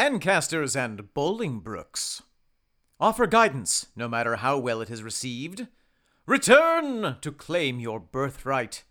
Lancasters 0.00 0.76
and 0.76 1.14
Bolingbrokes. 1.14 2.20
Offer 3.00 3.26
guidance, 3.28 3.86
no 3.96 4.06
matter 4.08 4.36
how 4.36 4.58
well 4.58 4.82
it 4.82 4.90
is 4.90 5.02
received. 5.02 5.68
Return 6.26 7.16
to 7.22 7.32
claim 7.32 7.80
your 7.80 7.98
birthright. 7.98 8.84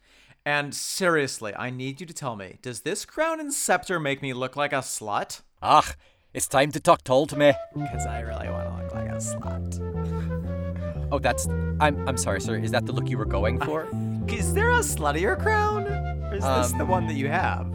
And 0.48 0.74
seriously, 0.74 1.54
I 1.56 1.70
need 1.70 2.02
you 2.02 2.08
to 2.08 2.14
tell 2.14 2.36
me 2.36 2.58
does 2.64 2.82
this 2.82 3.06
crown 3.06 3.40
and 3.40 3.54
scepter 3.54 4.00
make 4.00 4.24
me 4.24 4.34
look 4.34 4.56
like 4.56 4.74
a 4.74 4.78
slut? 4.78 5.42
Ah, 5.62 5.94
it's 6.34 6.48
time 6.48 6.72
to 6.72 6.80
talk 6.80 7.04
tall 7.04 7.28
to 7.28 7.38
me. 7.38 7.54
Because 7.76 8.08
I 8.08 8.22
really 8.22 8.50
want 8.50 8.68
to 8.68 8.84
look 8.84 8.96
like 8.96 9.10
a 9.10 9.18
slut. 9.18 9.80
Oh, 11.12 11.20
that's. 11.20 11.46
I'm. 11.80 12.10
I'm 12.10 12.18
sorry, 12.18 12.42
sir. 12.42 12.58
Is 12.58 12.72
that 12.72 12.88
the 12.88 12.92
look 12.92 13.08
you 13.12 13.18
were 13.20 13.26
going 13.26 13.60
for? 13.62 13.88
Is 14.28 14.56
there 14.56 14.72
a 14.72 14.80
sluttier 14.80 15.40
crown? 15.40 15.86
Or 15.86 16.34
is 16.36 16.44
this 16.44 16.72
Um, 16.72 16.78
the 16.80 16.86
one 16.86 17.06
that 17.06 17.14
you 17.14 17.28
have? 17.28 17.68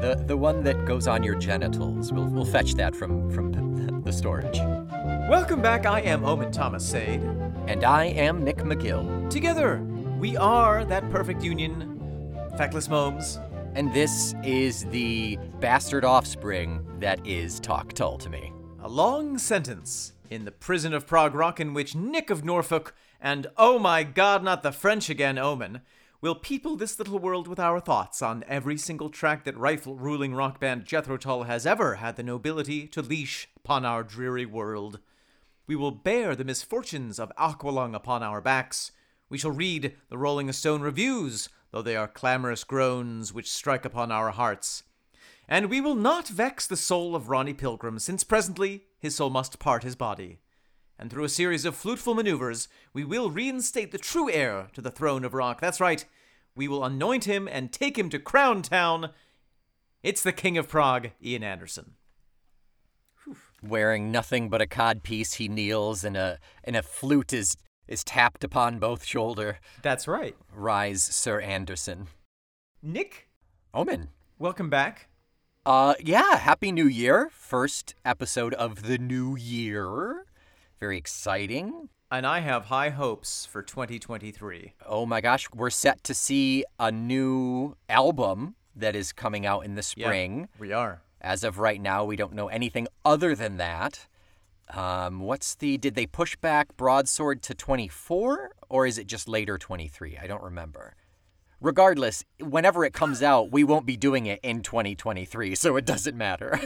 The 0.00 0.14
the 0.26 0.36
one 0.36 0.64
that 0.64 0.86
goes 0.86 1.06
on 1.06 1.22
your 1.22 1.34
genitals. 1.34 2.10
We'll 2.10 2.24
we'll 2.24 2.46
fetch 2.46 2.72
that 2.76 2.96
from 2.96 3.30
from 3.30 3.52
the, 3.52 4.00
the 4.04 4.12
storage. 4.12 4.58
Welcome 5.28 5.60
back. 5.60 5.84
I 5.84 6.00
am 6.00 6.24
Omen 6.24 6.50
Thomas 6.50 6.88
Sade. 6.88 7.20
And 7.66 7.84
I 7.84 8.06
am 8.06 8.42
Nick 8.42 8.56
McGill. 8.56 9.28
Together, 9.28 9.82
we 10.18 10.38
are 10.38 10.86
that 10.86 11.08
perfect 11.10 11.44
union, 11.44 12.40
feckless 12.56 12.88
momes. 12.88 13.38
And 13.74 13.92
this 13.92 14.34
is 14.42 14.86
the 14.86 15.38
bastard 15.60 16.06
offspring 16.06 16.82
that 16.98 17.24
is 17.26 17.60
Talk 17.60 17.92
Tull 17.92 18.16
to 18.18 18.30
me. 18.30 18.54
A 18.82 18.88
long 18.88 19.36
sentence 19.36 20.14
in 20.30 20.46
the 20.46 20.50
prison 20.50 20.94
of 20.94 21.06
Prog 21.06 21.34
Rock 21.34 21.60
in 21.60 21.74
which 21.74 21.94
Nick 21.94 22.30
of 22.30 22.42
Norfolk 22.42 22.94
and 23.20 23.48
oh 23.58 23.78
my 23.78 24.02
god, 24.02 24.42
not 24.42 24.62
the 24.62 24.72
French 24.72 25.10
again, 25.10 25.36
Omen, 25.36 25.82
will 26.20 26.34
people 26.34 26.76
this 26.76 26.98
little 26.98 27.18
world 27.18 27.48
with 27.48 27.58
our 27.58 27.80
thoughts 27.80 28.20
on 28.20 28.44
every 28.46 28.76
single 28.76 29.08
track 29.08 29.44
that 29.44 29.56
rifle 29.56 29.96
ruling 29.96 30.34
rock 30.34 30.60
band 30.60 30.84
Jethro 30.84 31.16
Tull 31.16 31.44
has 31.44 31.64
ever 31.64 31.94
had 31.94 32.16
the 32.16 32.22
nobility 32.22 32.86
to 32.88 33.00
leash 33.00 33.48
upon 33.56 33.86
our 33.86 34.02
dreary 34.02 34.44
world. 34.44 35.00
We 35.66 35.76
will 35.76 35.92
bear 35.92 36.36
the 36.36 36.44
misfortunes 36.44 37.18
of 37.18 37.32
Aqualung 37.38 37.94
upon 37.94 38.22
our 38.22 38.40
backs. 38.40 38.92
We 39.30 39.38
shall 39.38 39.52
read 39.52 39.94
the 40.10 40.18
Rolling 40.18 40.52
Stone 40.52 40.82
reviews, 40.82 41.48
though 41.70 41.82
they 41.82 41.96
are 41.96 42.08
clamorous 42.08 42.64
groans 42.64 43.32
which 43.32 43.50
strike 43.50 43.84
upon 43.84 44.12
our 44.12 44.30
hearts. 44.30 44.82
And 45.48 45.70
we 45.70 45.80
will 45.80 45.94
not 45.94 46.28
vex 46.28 46.66
the 46.66 46.76
soul 46.76 47.16
of 47.16 47.28
Ronnie 47.28 47.54
Pilgrim, 47.54 47.98
since 47.98 48.24
presently 48.24 48.84
his 48.98 49.14
soul 49.14 49.30
must 49.30 49.58
part 49.58 49.84
his 49.84 49.96
body. 49.96 50.38
And 50.98 51.10
through 51.10 51.24
a 51.24 51.30
series 51.30 51.64
of 51.64 51.74
fluteful 51.74 52.14
maneuvers, 52.14 52.68
we 52.92 53.04
will 53.04 53.30
reinstate 53.30 53.90
the 53.90 53.96
true 53.96 54.30
heir 54.30 54.68
to 54.74 54.82
the 54.82 54.90
throne 54.90 55.24
of 55.24 55.32
rock. 55.32 55.58
That's 55.58 55.80
right, 55.80 56.04
we 56.60 56.68
will 56.68 56.84
anoint 56.84 57.24
him 57.24 57.48
and 57.50 57.72
take 57.72 57.98
him 57.98 58.10
to 58.10 58.18
Crown 58.18 58.60
Town. 58.60 59.08
It's 60.02 60.22
the 60.22 60.30
King 60.30 60.58
of 60.58 60.68
Prog, 60.68 61.08
Ian 61.24 61.42
Anderson. 61.42 61.92
Wearing 63.62 64.12
nothing 64.12 64.50
but 64.50 64.60
a 64.60 64.66
codpiece, 64.66 65.36
he 65.36 65.48
kneels, 65.48 66.04
and 66.04 66.18
a 66.18 66.38
and 66.62 66.76
a 66.76 66.82
flute 66.82 67.32
is 67.32 67.56
is 67.88 68.04
tapped 68.04 68.44
upon 68.44 68.78
both 68.78 69.06
shoulder. 69.06 69.58
That's 69.80 70.06
right. 70.06 70.36
Rise, 70.54 71.02
Sir 71.02 71.40
Anderson. 71.40 72.08
Nick, 72.82 73.30
Omen. 73.72 74.08
welcome 74.38 74.68
back. 74.68 75.08
Uh, 75.64 75.94
yeah, 75.98 76.36
Happy 76.36 76.72
New 76.72 76.88
Year. 76.88 77.30
First 77.32 77.94
episode 78.04 78.52
of 78.52 78.82
the 78.82 78.98
new 78.98 79.34
year. 79.34 80.26
Very 80.78 80.98
exciting. 80.98 81.88
And 82.12 82.26
I 82.26 82.40
have 82.40 82.64
high 82.66 82.88
hopes 82.90 83.46
for 83.46 83.62
2023. 83.62 84.74
Oh 84.86 85.06
my 85.06 85.20
gosh, 85.20 85.48
we're 85.54 85.70
set 85.70 86.02
to 86.04 86.14
see 86.14 86.64
a 86.78 86.90
new 86.90 87.76
album 87.88 88.56
that 88.74 88.96
is 88.96 89.12
coming 89.12 89.46
out 89.46 89.64
in 89.64 89.76
the 89.76 89.94
Yeah, 89.96 90.06
spring. 90.06 90.48
we 90.58 90.72
are. 90.72 91.02
As 91.20 91.44
of 91.44 91.58
right 91.58 91.80
now, 91.80 92.04
we 92.04 92.16
don't 92.16 92.32
know 92.32 92.48
anything 92.48 92.88
other 93.04 93.36
than 93.36 93.58
that. 93.58 94.08
Um, 94.70 95.20
what's 95.20 95.54
the. 95.54 95.76
Did 95.78 95.94
they 95.94 96.06
push 96.06 96.34
back 96.36 96.76
Broadsword 96.76 97.42
to 97.42 97.54
24? 97.54 98.52
Or 98.68 98.86
is 98.86 98.98
it 98.98 99.06
just 99.06 99.28
later 99.28 99.58
23? 99.58 100.18
I 100.20 100.26
don't 100.26 100.42
remember. 100.42 100.94
Regardless, 101.60 102.24
whenever 102.38 102.84
it 102.86 102.94
comes 102.94 103.22
out, 103.22 103.52
we 103.52 103.64
won't 103.64 103.84
be 103.84 103.96
doing 103.96 104.24
it 104.24 104.40
in 104.42 104.62
2023, 104.62 105.54
so 105.54 105.76
it 105.76 105.84
doesn't 105.84 106.16
matter. 106.16 106.58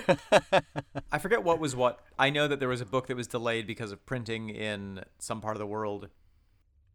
I 1.13 1.19
forget 1.19 1.43
what 1.43 1.59
was 1.59 1.75
what. 1.75 1.99
I 2.17 2.31
know 2.31 2.47
that 2.47 2.61
there 2.61 2.69
was 2.69 2.81
a 2.81 2.87
book 2.87 3.09
that 3.09 3.17
was 3.17 3.27
delayed 3.27 3.67
because 3.67 3.91
of 3.91 4.07
printing 4.07 4.51
in 4.51 5.03
some 5.19 5.41
part 5.41 5.57
of 5.57 5.59
the 5.59 5.67
world. 5.67 6.11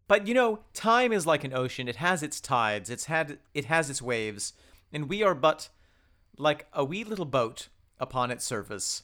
But 0.08 0.28
you 0.28 0.34
know, 0.34 0.60
time 0.74 1.12
is 1.12 1.28
like 1.28 1.44
an 1.44 1.54
ocean. 1.54 1.90
It 1.90 1.98
has 1.98 2.24
its 2.24 2.40
tides. 2.40 2.90
It's 2.90 3.06
had 3.06 3.40
it 3.54 3.66
has 3.66 3.90
its 3.90 4.02
waves, 4.02 4.54
and 4.94 5.10
we 5.10 5.22
are 5.22 5.36
but 5.36 5.70
like 6.38 6.68
a 6.72 6.86
wee 6.86 7.04
little 7.04 7.26
boat 7.26 7.68
upon 8.00 8.32
its 8.32 8.46
surface, 8.46 9.04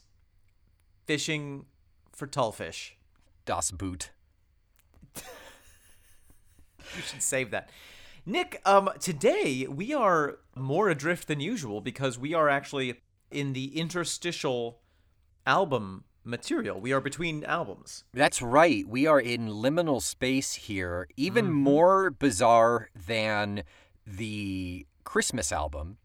fishing 1.04 1.66
for 2.12 2.26
tullfish. 2.26 2.92
das 3.44 3.70
Boot. 3.70 4.10
You 6.94 7.02
should 7.02 7.22
save 7.22 7.50
that. 7.50 7.68
Nick, 8.28 8.60
um, 8.64 8.90
today 8.98 9.68
we 9.70 9.94
are 9.94 10.38
more 10.56 10.88
adrift 10.88 11.28
than 11.28 11.38
usual 11.38 11.80
because 11.80 12.18
we 12.18 12.34
are 12.34 12.48
actually 12.48 13.00
in 13.30 13.52
the 13.52 13.78
interstitial 13.78 14.80
album 15.46 16.02
material. 16.24 16.80
We 16.80 16.92
are 16.92 17.00
between 17.00 17.44
albums. 17.44 18.02
That's 18.12 18.42
right. 18.42 18.84
We 18.84 19.06
are 19.06 19.20
in 19.20 19.46
liminal 19.46 20.02
space 20.02 20.54
here, 20.54 21.06
even 21.16 21.52
more 21.52 22.10
bizarre 22.10 22.90
than 23.06 23.62
the 24.04 24.88
Christmas 25.04 25.52
album. 25.52 25.98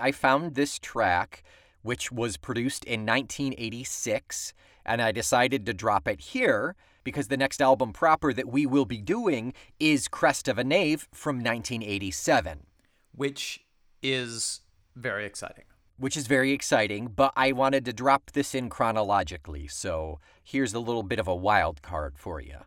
I 0.00 0.10
found 0.10 0.54
this 0.54 0.78
track, 0.78 1.42
which 1.82 2.10
was 2.10 2.38
produced 2.38 2.82
in 2.84 3.04
1986, 3.04 4.54
and 4.86 5.02
I 5.02 5.12
decided 5.12 5.66
to 5.66 5.74
drop 5.74 6.08
it 6.08 6.20
here 6.20 6.76
because 7.08 7.28
the 7.28 7.38
next 7.38 7.62
album 7.62 7.90
proper 7.90 8.34
that 8.34 8.48
we 8.48 8.66
will 8.66 8.84
be 8.84 9.00
doing 9.00 9.54
is 9.80 10.08
Crest 10.08 10.46
of 10.46 10.58
a 10.58 10.62
Knave 10.62 11.08
from 11.10 11.36
1987. 11.36 12.66
which 13.12 13.64
is 14.02 14.60
very 14.94 15.24
exciting. 15.24 15.64
which 15.96 16.18
is 16.18 16.26
very 16.26 16.52
exciting, 16.52 17.06
but 17.06 17.32
I 17.34 17.52
wanted 17.52 17.86
to 17.86 17.94
drop 17.94 18.32
this 18.32 18.54
in 18.54 18.68
chronologically, 18.68 19.66
so 19.68 20.20
here's 20.44 20.74
a 20.74 20.80
little 20.80 21.02
bit 21.02 21.18
of 21.18 21.26
a 21.26 21.34
wild 21.34 21.80
card 21.80 22.18
for 22.18 22.42
you. 22.42 22.58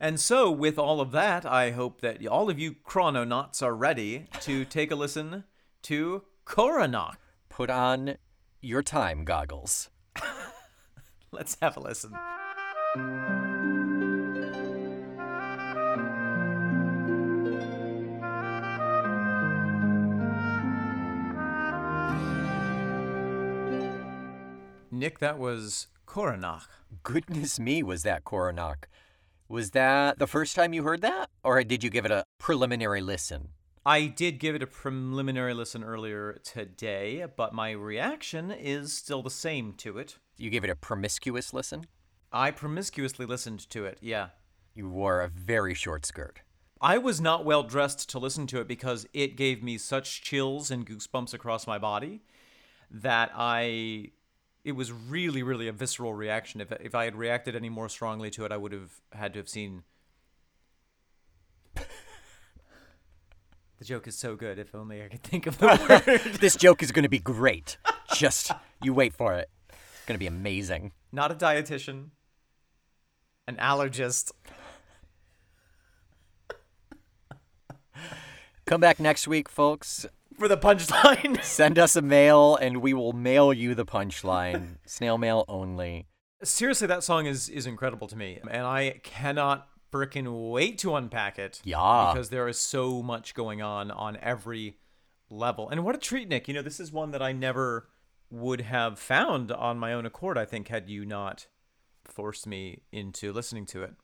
And 0.00 0.18
so, 0.18 0.50
with 0.50 0.76
all 0.76 1.00
of 1.00 1.12
that, 1.12 1.46
I 1.46 1.70
hope 1.70 2.00
that 2.00 2.26
all 2.26 2.50
of 2.50 2.58
you 2.58 2.74
chrononauts 2.84 3.62
are 3.62 3.76
ready 3.76 4.26
to 4.40 4.64
take 4.64 4.90
a 4.90 4.96
listen 4.96 5.44
to 5.82 6.24
Coronach. 6.44 7.14
Put 7.48 7.70
on 7.70 8.16
your 8.60 8.82
time 8.82 9.24
goggles. 9.24 9.88
Let's 11.30 11.56
have 11.62 11.76
a 11.76 11.80
listen. 11.80 12.12
Nick, 25.02 25.18
that 25.18 25.36
was 25.36 25.88
Coronach. 26.06 26.62
Goodness 27.02 27.58
me, 27.58 27.82
was 27.82 28.04
that 28.04 28.22
Coronach. 28.22 28.86
Was 29.48 29.72
that 29.72 30.20
the 30.20 30.28
first 30.28 30.54
time 30.54 30.72
you 30.72 30.84
heard 30.84 31.00
that? 31.00 31.28
Or 31.42 31.64
did 31.64 31.82
you 31.82 31.90
give 31.90 32.04
it 32.04 32.12
a 32.12 32.24
preliminary 32.38 33.00
listen? 33.00 33.48
I 33.84 34.06
did 34.06 34.38
give 34.38 34.54
it 34.54 34.62
a 34.62 34.66
preliminary 34.68 35.54
listen 35.54 35.82
earlier 35.82 36.38
today, 36.44 37.26
but 37.36 37.52
my 37.52 37.72
reaction 37.72 38.52
is 38.52 38.92
still 38.92 39.24
the 39.24 39.28
same 39.28 39.72
to 39.78 39.98
it. 39.98 40.18
You 40.36 40.50
gave 40.50 40.62
it 40.62 40.70
a 40.70 40.76
promiscuous 40.76 41.52
listen? 41.52 41.86
I 42.30 42.52
promiscuously 42.52 43.26
listened 43.26 43.68
to 43.70 43.84
it, 43.84 43.98
yeah. 44.00 44.28
You 44.72 44.88
wore 44.88 45.20
a 45.20 45.26
very 45.26 45.74
short 45.74 46.06
skirt. 46.06 46.42
I 46.80 46.98
was 46.98 47.20
not 47.20 47.44
well 47.44 47.64
dressed 47.64 48.08
to 48.10 48.20
listen 48.20 48.46
to 48.46 48.60
it 48.60 48.68
because 48.68 49.08
it 49.12 49.36
gave 49.36 49.64
me 49.64 49.78
such 49.78 50.22
chills 50.22 50.70
and 50.70 50.86
goosebumps 50.86 51.34
across 51.34 51.66
my 51.66 51.78
body 51.78 52.22
that 52.88 53.32
I 53.34 54.12
it 54.64 54.72
was 54.72 54.92
really 54.92 55.42
really 55.42 55.68
a 55.68 55.72
visceral 55.72 56.14
reaction 56.14 56.60
if 56.60 56.70
if 56.80 56.94
I 56.94 57.04
had 57.04 57.16
reacted 57.16 57.56
any 57.56 57.68
more 57.68 57.88
strongly 57.88 58.30
to 58.30 58.44
it 58.44 58.52
I 58.52 58.56
would 58.56 58.72
have 58.72 58.92
had 59.12 59.32
to 59.34 59.40
have 59.40 59.48
seen 59.48 59.82
The 61.74 61.84
joke 63.88 64.06
is 64.06 64.14
so 64.16 64.36
good 64.36 64.60
if 64.60 64.76
only 64.76 65.02
I 65.02 65.08
could 65.08 65.24
think 65.24 65.48
of 65.48 65.58
the 65.58 65.66
word. 66.06 66.20
this 66.38 66.54
joke 66.54 66.84
is 66.84 66.92
going 66.92 67.02
to 67.02 67.08
be 67.08 67.18
great. 67.18 67.78
Just 68.14 68.52
you 68.80 68.94
wait 68.94 69.12
for 69.12 69.34
it. 69.34 69.50
It's 69.70 70.04
going 70.06 70.14
to 70.14 70.20
be 70.20 70.28
amazing. 70.28 70.92
Not 71.10 71.32
a 71.32 71.34
dietitian, 71.34 72.10
an 73.48 73.56
allergist. 73.56 74.30
Come 78.66 78.80
back 78.80 79.00
next 79.00 79.26
week, 79.26 79.48
folks. 79.48 80.06
For 80.42 80.48
the 80.48 80.58
punchline. 80.58 81.40
Send 81.44 81.78
us 81.78 81.94
a 81.94 82.02
mail 82.02 82.56
and 82.56 82.78
we 82.78 82.94
will 82.94 83.12
mail 83.12 83.52
you 83.52 83.76
the 83.76 83.84
punchline. 83.84 84.78
Snail 84.86 85.16
mail 85.16 85.44
only. 85.46 86.08
Seriously, 86.42 86.88
that 86.88 87.04
song 87.04 87.26
is 87.26 87.48
is 87.48 87.64
incredible 87.64 88.08
to 88.08 88.16
me, 88.16 88.40
and 88.50 88.66
I 88.66 88.98
cannot 89.04 89.68
frickin' 89.92 90.50
wait 90.50 90.78
to 90.78 90.96
unpack 90.96 91.38
it. 91.38 91.60
Yeah. 91.62 92.10
because 92.12 92.30
there 92.30 92.48
is 92.48 92.58
so 92.58 93.04
much 93.04 93.34
going 93.34 93.62
on 93.62 93.92
on 93.92 94.16
every 94.16 94.78
level. 95.30 95.68
And 95.68 95.84
what 95.84 95.94
a 95.94 95.98
treat, 95.98 96.28
Nick! 96.28 96.48
You 96.48 96.54
know, 96.54 96.62
this 96.62 96.80
is 96.80 96.90
one 96.90 97.12
that 97.12 97.22
I 97.22 97.30
never 97.30 97.88
would 98.28 98.62
have 98.62 98.98
found 98.98 99.52
on 99.52 99.78
my 99.78 99.92
own 99.92 100.06
accord, 100.06 100.36
I 100.36 100.44
think, 100.44 100.66
had 100.66 100.88
you 100.88 101.06
not 101.06 101.46
forced 102.04 102.48
me 102.48 102.82
into 102.90 103.32
listening 103.32 103.64
to 103.66 103.84
it. 103.84 103.94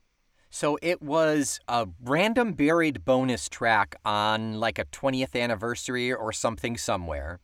So 0.51 0.79
it 0.81 1.03
was 1.03 1.61
a 1.69 1.89
random 2.03 2.53
buried 2.53 3.05
bonus 3.05 3.49
track 3.49 3.97
on 4.05 4.59
like 4.59 4.79
a 4.79 4.85
20th 4.87 5.39
anniversary 5.41 6.13
or 6.13 6.33
something 6.33 6.77
somewhere. 6.77 7.41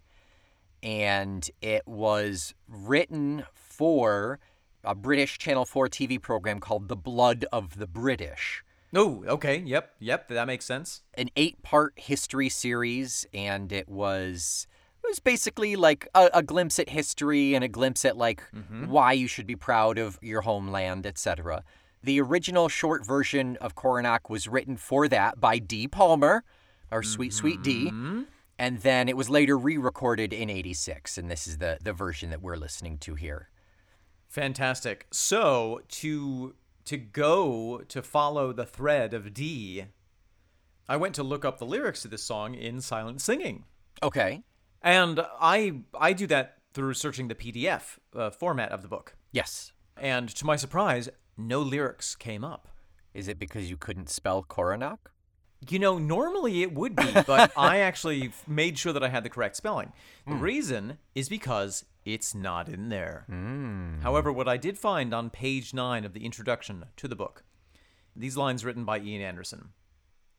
And 0.83 1.49
it 1.61 1.87
was 1.87 2.55
written 2.69 3.45
for 3.55 4.39
a 4.83 4.95
British 4.95 5.39
Channel 5.39 5.65
4 5.65 5.89
TV 5.89 6.21
program 6.21 6.61
called 6.61 6.89
The 6.89 6.97
Blood 6.97 7.47
of 7.53 7.79
the 7.79 7.87
British. 7.87 8.65
Oh, 8.95 9.25
okay. 9.27 9.59
Yep. 9.59 9.95
Yep. 9.99 10.29
That 10.29 10.47
makes 10.47 10.65
sense. 10.65 11.03
An 11.15 11.29
eight 11.37 11.63
part 11.63 11.95
history 11.97 12.49
series, 12.49 13.27
and 13.35 13.73
it 13.73 13.89
was. 13.89 14.67
It 15.03 15.09
was 15.09 15.19
basically 15.19 15.77
like 15.77 16.09
a, 16.15 16.31
a 16.33 16.43
glimpse 16.43 16.79
at 16.79 16.89
history 16.89 17.55
and 17.55 17.63
a 17.63 17.69
glimpse 17.69 18.07
at 18.07 18.17
like 18.17 18.43
mm-hmm. 18.55 18.87
why 18.87 19.13
you 19.13 19.27
should 19.27 19.47
be 19.47 19.57
proud 19.57 19.99
of 19.99 20.19
your 20.23 20.41
homeland, 20.41 21.07
etc. 21.07 21.63
The 22.05 22.21
original 22.21 22.69
short 22.69 23.07
version 23.07 23.57
of 23.63 23.75
Coronach 23.75 24.29
was 24.29 24.47
written 24.47 24.77
for 24.77 25.09
that 25.09 25.41
by 25.41 25.59
Dee 25.59 25.89
Palmer, 25.89 26.45
our 26.93 27.03
sweet, 27.03 27.33
sweet 27.33 27.63
Dee. 27.63 27.91
And 28.59 28.79
then 28.83 29.09
it 29.09 29.17
was 29.17 29.31
later 29.31 29.57
re 29.57 29.79
recorded 29.79 30.33
in 30.35 30.51
86. 30.51 31.17
And 31.17 31.31
this 31.31 31.47
is 31.47 31.59
the, 31.59 31.79
the 31.83 31.95
version 31.95 32.29
that 32.31 32.43
we're 32.43 32.57
listening 32.57 32.99
to 32.99 33.15
here. 33.15 33.49
Fantastic. 34.29 35.07
So 35.13 35.81
to 35.89 36.55
to 36.85 36.97
go 36.99 37.79
to 37.89 38.03
follow 38.03 38.53
the 38.53 38.67
thread 38.67 39.15
of 39.15 39.33
Dee, 39.33 39.87
I 40.89 40.97
went 40.99 41.15
to 41.15 41.23
look 41.23 41.45
up 41.45 41.59
the 41.59 41.65
lyrics 41.65 42.03
to 42.03 42.09
this 42.09 42.23
song 42.23 42.55
in 42.55 42.83
silent 42.83 43.23
singing, 43.23 43.65
Okay. 44.03 44.43
and 44.83 45.21
I 45.41 45.81
I 45.99 46.13
do 46.13 46.27
that 46.27 46.59
through 46.75 46.95
searching 46.95 47.29
the 47.29 47.35
PDF 47.35 47.99
uh, 48.15 48.29
format 48.31 48.71
of 48.73 48.83
the 48.83 48.89
book. 48.89 49.17
Yes. 49.33 49.73
And 49.97 50.29
to 50.35 50.45
my 50.45 50.57
surprise, 50.57 51.09
no 51.37 51.61
lyrics 51.61 52.17
came 52.17 52.45
up. 52.45 52.69
Is 53.13 53.29
it 53.29 53.39
because 53.39 53.71
you 53.71 53.77
couldn't 53.77 54.09
spell 54.09 54.43
Coronach? 54.43 54.99
You 55.69 55.79
know, 55.79 55.99
normally 55.99 56.63
it 56.63 56.75
would 56.75 56.95
be, 56.95 57.11
but 57.27 57.53
I 57.57 57.79
actually 57.79 58.33
made 58.47 58.79
sure 58.79 58.93
that 58.93 59.05
I 59.05 59.09
had 59.09 59.25
the 59.25 59.31
correct 59.31 59.57
spelling. 59.57 59.93
The 60.27 60.35
hmm. 60.35 60.41
reason 60.41 60.99
is 61.15 61.29
because 61.29 61.85
it's 62.05 62.35
not 62.35 62.69
in 62.69 62.89
there. 62.89 63.25
Hmm. 63.29 64.01
However, 64.03 64.33
what 64.33 64.49
I 64.49 64.57
did 64.57 64.77
find 64.77 65.15
on 65.15 65.31
page 65.31 65.73
9 65.73 66.05
of 66.05 66.13
the 66.13 66.25
introduction 66.25 66.85
to 66.97 67.09
the 67.09 67.17
book, 67.17 67.45
these 68.15 68.37
lines 68.37 68.65
written 68.65 68.85
by 68.85 68.99
Ian 68.99 69.23
Anderson. 69.23 69.71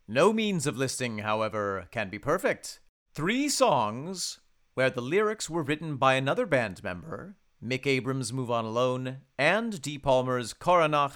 No 0.08 0.32
means 0.32 0.68
of 0.68 0.78
listing, 0.78 1.20
however, 1.20 1.88
can 1.92 2.10
be 2.10 2.20
perfect. 2.20 2.80
Three 3.14 3.50
songs 3.50 4.40
where 4.76 4.90
the 4.90 5.02
lyrics 5.02 5.50
were 5.50 5.64
written 5.64 5.96
by 5.98 6.14
another 6.14 6.46
band 6.46 6.84
member, 6.84 7.38
Mick 7.66 7.88
Abrahams' 7.88 8.32
Move 8.32 8.52
On 8.52 8.64
Alone, 8.64 9.22
and 9.40 9.82
Dee 9.82 9.98
Palmer's 9.98 10.54
Coronach 10.54 11.14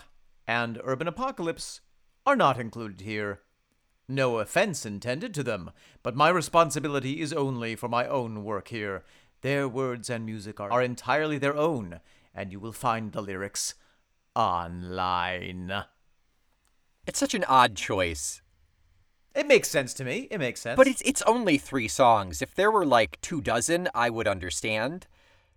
and 0.48 0.82
Urban 0.84 1.08
Apocalypse, 1.08 1.82
are 2.26 2.36
not 2.36 2.60
included 2.60 3.02
here. 3.02 3.42
No 4.08 4.40
offense 4.40 4.84
intended 4.84 5.36
to 5.36 5.44
them, 5.44 5.70
but 6.02 6.16
my 6.16 6.30
responsibility 6.30 7.22
is 7.22 7.32
only 7.32 7.76
for 7.76 7.88
my 7.88 8.08
own 8.08 8.44
work 8.44 8.70
here. 8.70 9.04
Their 9.42 9.68
words 9.68 10.10
and 10.10 10.26
music 10.26 10.60
are, 10.60 10.72
are 10.72 10.82
entirely 10.82 11.38
their 11.38 11.56
own, 11.56 12.00
and 12.34 12.52
you 12.52 12.60
will 12.60 12.72
find 12.72 13.12
the 13.12 13.22
lyrics 13.22 13.76
online. 14.36 15.84
It's 17.06 17.20
such 17.20 17.36
an 17.36 17.44
odd 17.44 17.76
choice. 17.76 18.42
It 19.36 19.46
makes 19.46 19.70
sense 19.70 19.94
to 19.94 20.04
me. 20.04 20.28
It 20.32 20.40
makes 20.40 20.62
sense. 20.62 20.78
But 20.78 20.88
it's 20.88 21.02
it's 21.02 21.22
only 21.22 21.60
three 21.60 21.88
songs. 21.88 22.42
If 22.42 22.56
there 22.56 22.72
were 22.72 22.88
like 22.88 23.22
two 23.22 23.40
dozen, 23.40 23.88
I 23.94 24.10
would 24.10 24.28
understand. 24.28 25.06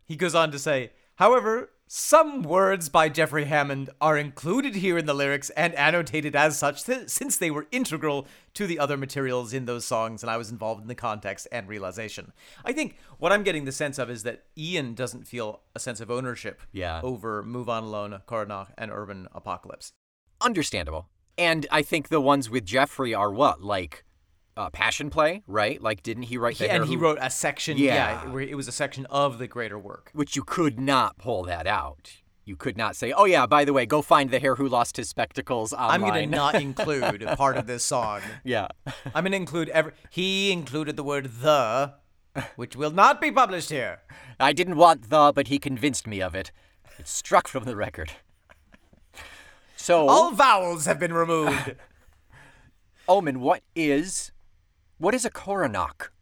He 0.04 0.16
goes 0.16 0.34
on 0.34 0.50
to 0.52 0.58
say, 0.58 0.90
however, 1.16 1.70
some 1.86 2.42
words 2.42 2.88
by 2.88 3.10
Jeffrey 3.10 3.44
Hammond 3.44 3.90
are 4.00 4.16
included 4.16 4.76
here 4.76 4.96
in 4.96 5.04
the 5.04 5.12
lyrics 5.14 5.50
and 5.50 5.74
annotated 5.74 6.34
as 6.34 6.58
such 6.58 6.84
th- 6.84 7.10
since 7.10 7.36
they 7.36 7.50
were 7.50 7.66
integral 7.70 8.26
to 8.54 8.66
the 8.66 8.78
other 8.78 8.96
materials 8.96 9.52
in 9.52 9.66
those 9.66 9.84
songs 9.84 10.22
and 10.22 10.30
I 10.30 10.38
was 10.38 10.50
involved 10.50 10.80
in 10.80 10.88
the 10.88 10.94
context 10.94 11.46
and 11.52 11.68
realization. 11.68 12.32
I 12.64 12.72
think 12.72 12.96
what 13.18 13.30
I'm 13.30 13.42
getting 13.42 13.66
the 13.66 13.72
sense 13.72 13.98
of 13.98 14.08
is 14.08 14.22
that 14.22 14.44
Ian 14.56 14.94
doesn't 14.94 15.26
feel 15.26 15.60
a 15.74 15.78
sense 15.78 16.00
of 16.00 16.10
ownership 16.10 16.62
Yeah. 16.72 17.00
over 17.02 17.42
Move 17.42 17.68
On 17.68 17.82
Alone, 17.82 18.22
Coronach, 18.24 18.68
and 18.78 18.90
Urban 18.90 19.28
Apocalypse. 19.34 19.92
Understandable. 20.40 21.08
And 21.36 21.66
I 21.70 21.82
think 21.82 22.08
the 22.08 22.20
ones 22.22 22.48
with 22.48 22.64
Jeffrey 22.64 23.14
are 23.14 23.30
what 23.30 23.60
like 23.62 24.04
uh, 24.56 24.70
passion 24.70 25.10
play, 25.10 25.42
right? 25.46 25.80
Like, 25.82 26.02
didn't 26.02 26.24
he 26.24 26.36
write 26.38 26.58
the 26.58 26.70
and 26.70 26.86
he 26.86 26.96
wrote 26.96 27.18
a 27.20 27.30
section, 27.30 27.76
Yeah. 27.78 28.24
yeah, 28.30 28.38
it 28.40 28.54
was 28.54 28.68
a 28.68 28.72
section 28.72 29.06
of 29.06 29.38
the 29.38 29.46
greater 29.46 29.78
work. 29.78 30.10
which 30.12 30.36
you 30.36 30.42
could 30.44 30.78
not 30.78 31.18
pull 31.18 31.42
that 31.44 31.66
out. 31.66 32.12
You 32.44 32.56
could 32.56 32.76
not 32.76 32.96
say, 32.96 33.12
"Oh 33.12 33.24
yeah, 33.24 33.46
by 33.46 33.64
the 33.64 33.72
way, 33.72 33.86
go 33.86 34.02
find 34.02 34.30
the 34.30 34.40
hare 34.40 34.56
who 34.56 34.66
lost 34.68 34.96
his 34.96 35.08
spectacles 35.08 35.72
I'm 35.78 36.00
going 36.00 36.14
to 36.14 36.26
not 36.26 36.54
include 36.60 37.24
part 37.36 37.56
of 37.56 37.68
this 37.68 37.84
song. 37.84 38.20
yeah. 38.42 38.66
I'm 39.14 39.22
going 39.22 39.30
to 39.30 39.36
include 39.36 39.68
every. 39.68 39.92
He 40.10 40.50
included 40.50 40.96
the 40.96 41.04
word 41.04 41.26
the, 41.40 41.94
which 42.56 42.74
will 42.74 42.90
not 42.90 43.20
be 43.20 43.30
published 43.30 43.70
here. 43.70 44.00
I 44.40 44.52
didn't 44.52 44.74
want 44.76 45.08
the, 45.08 45.32
but 45.32 45.46
he 45.48 45.60
convinced 45.60 46.08
me 46.08 46.20
of 46.20 46.34
it. 46.34 46.50
It's 46.98 47.12
struck 47.12 47.46
from 47.46 47.62
the 47.62 47.76
record. 47.76 48.10
So, 49.76 50.08
All 50.08 50.32
vowels 50.32 50.86
have 50.86 50.98
been 50.98 51.12
removed. 51.12 51.76
Omen, 53.08 53.38
what 53.40 53.62
is 53.76 54.31
what 55.02 55.16
is 55.16 55.24
a 55.24 55.30
coronach? 55.30 56.12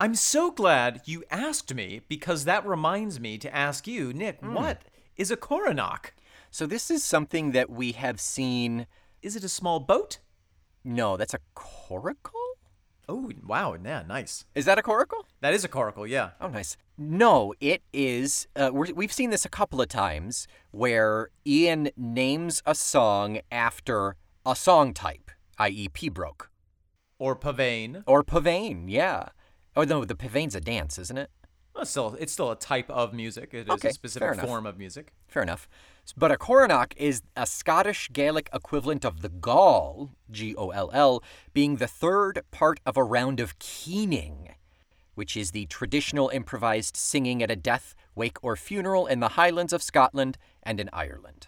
I'm 0.00 0.14
so 0.14 0.50
glad 0.50 1.02
you 1.04 1.22
asked 1.30 1.74
me 1.74 2.00
because 2.08 2.46
that 2.46 2.66
reminds 2.66 3.20
me 3.20 3.36
to 3.36 3.54
ask 3.54 3.86
you, 3.86 4.14
Nick, 4.14 4.38
what 4.40 4.80
is 5.18 5.30
a 5.30 5.36
coronach? 5.36 6.14
So 6.50 6.64
this 6.64 6.90
is 6.90 7.04
something 7.04 7.52
that 7.52 7.68
we 7.68 7.92
have 7.92 8.18
seen. 8.18 8.86
Is 9.20 9.36
it 9.36 9.44
a 9.44 9.50
small 9.50 9.80
boat? 9.80 10.20
No, 10.82 11.18
that's 11.18 11.34
a 11.34 11.40
coracle. 11.54 12.56
Oh, 13.06 13.30
wow. 13.46 13.76
Yeah, 13.84 14.02
nice. 14.08 14.46
Is 14.54 14.64
that 14.64 14.78
a 14.78 14.82
coracle? 14.82 15.26
That 15.42 15.52
is 15.52 15.62
a 15.62 15.68
coracle, 15.68 16.08
yeah. 16.08 16.30
Oh, 16.40 16.48
nice. 16.48 16.78
No, 16.96 17.52
it 17.60 17.82
is. 17.92 18.48
Uh, 18.56 18.70
we're, 18.72 18.94
we've 18.94 19.12
seen 19.12 19.28
this 19.28 19.44
a 19.44 19.50
couple 19.50 19.82
of 19.82 19.88
times 19.88 20.48
where 20.70 21.28
Ian 21.46 21.90
names 21.98 22.62
a 22.64 22.74
song 22.74 23.40
after 23.50 24.16
a 24.46 24.56
song 24.56 24.94
type, 24.94 25.30
i.e., 25.58 25.90
Pibroch 25.90 26.46
Or 27.22 27.36
pavane. 27.36 28.02
or 28.04 28.24
pavane. 28.24 28.86
Yeah. 28.88 29.28
Oh 29.76 29.84
no, 29.84 30.04
the 30.04 30.16
pavane's 30.16 30.56
a 30.56 30.60
dance, 30.60 30.98
isn't 30.98 31.16
it? 31.16 31.30
Well, 31.72 31.84
still, 31.86 32.16
it's 32.18 32.32
still 32.32 32.50
a 32.50 32.56
type 32.56 32.90
of 32.90 33.14
music. 33.14 33.50
It 33.54 33.68
is 33.68 33.74
Okay, 33.74 33.90
a 33.90 33.92
specific 33.92 34.40
form 34.40 34.66
of 34.66 34.76
music. 34.76 35.12
Fair 35.28 35.44
enough. 35.44 35.68
But 36.16 36.32
a 36.32 36.36
coronach 36.36 36.94
is 36.96 37.22
a 37.36 37.46
Scottish 37.46 38.10
Gaelic 38.12 38.50
equivalent 38.52 39.04
of 39.04 39.22
the 39.22 39.28
Gaul, 39.28 40.10
G 40.32 40.56
O 40.56 40.70
L 40.70 40.90
L, 40.92 41.22
being 41.54 41.76
the 41.76 41.86
third 41.86 42.42
part 42.50 42.80
of 42.84 42.96
a 42.96 43.04
round 43.04 43.38
of 43.38 43.56
keening, 43.60 44.56
which 45.14 45.36
is 45.36 45.52
the 45.52 45.66
traditional 45.66 46.28
improvised 46.30 46.96
singing 46.96 47.40
at 47.40 47.52
a 47.52 47.56
death, 47.56 47.94
wake, 48.16 48.42
or 48.42 48.56
funeral 48.56 49.06
in 49.06 49.20
the 49.20 49.28
Highlands 49.38 49.72
of 49.72 49.80
Scotland 49.80 50.38
and 50.64 50.80
in 50.80 50.90
Ireland. 50.92 51.46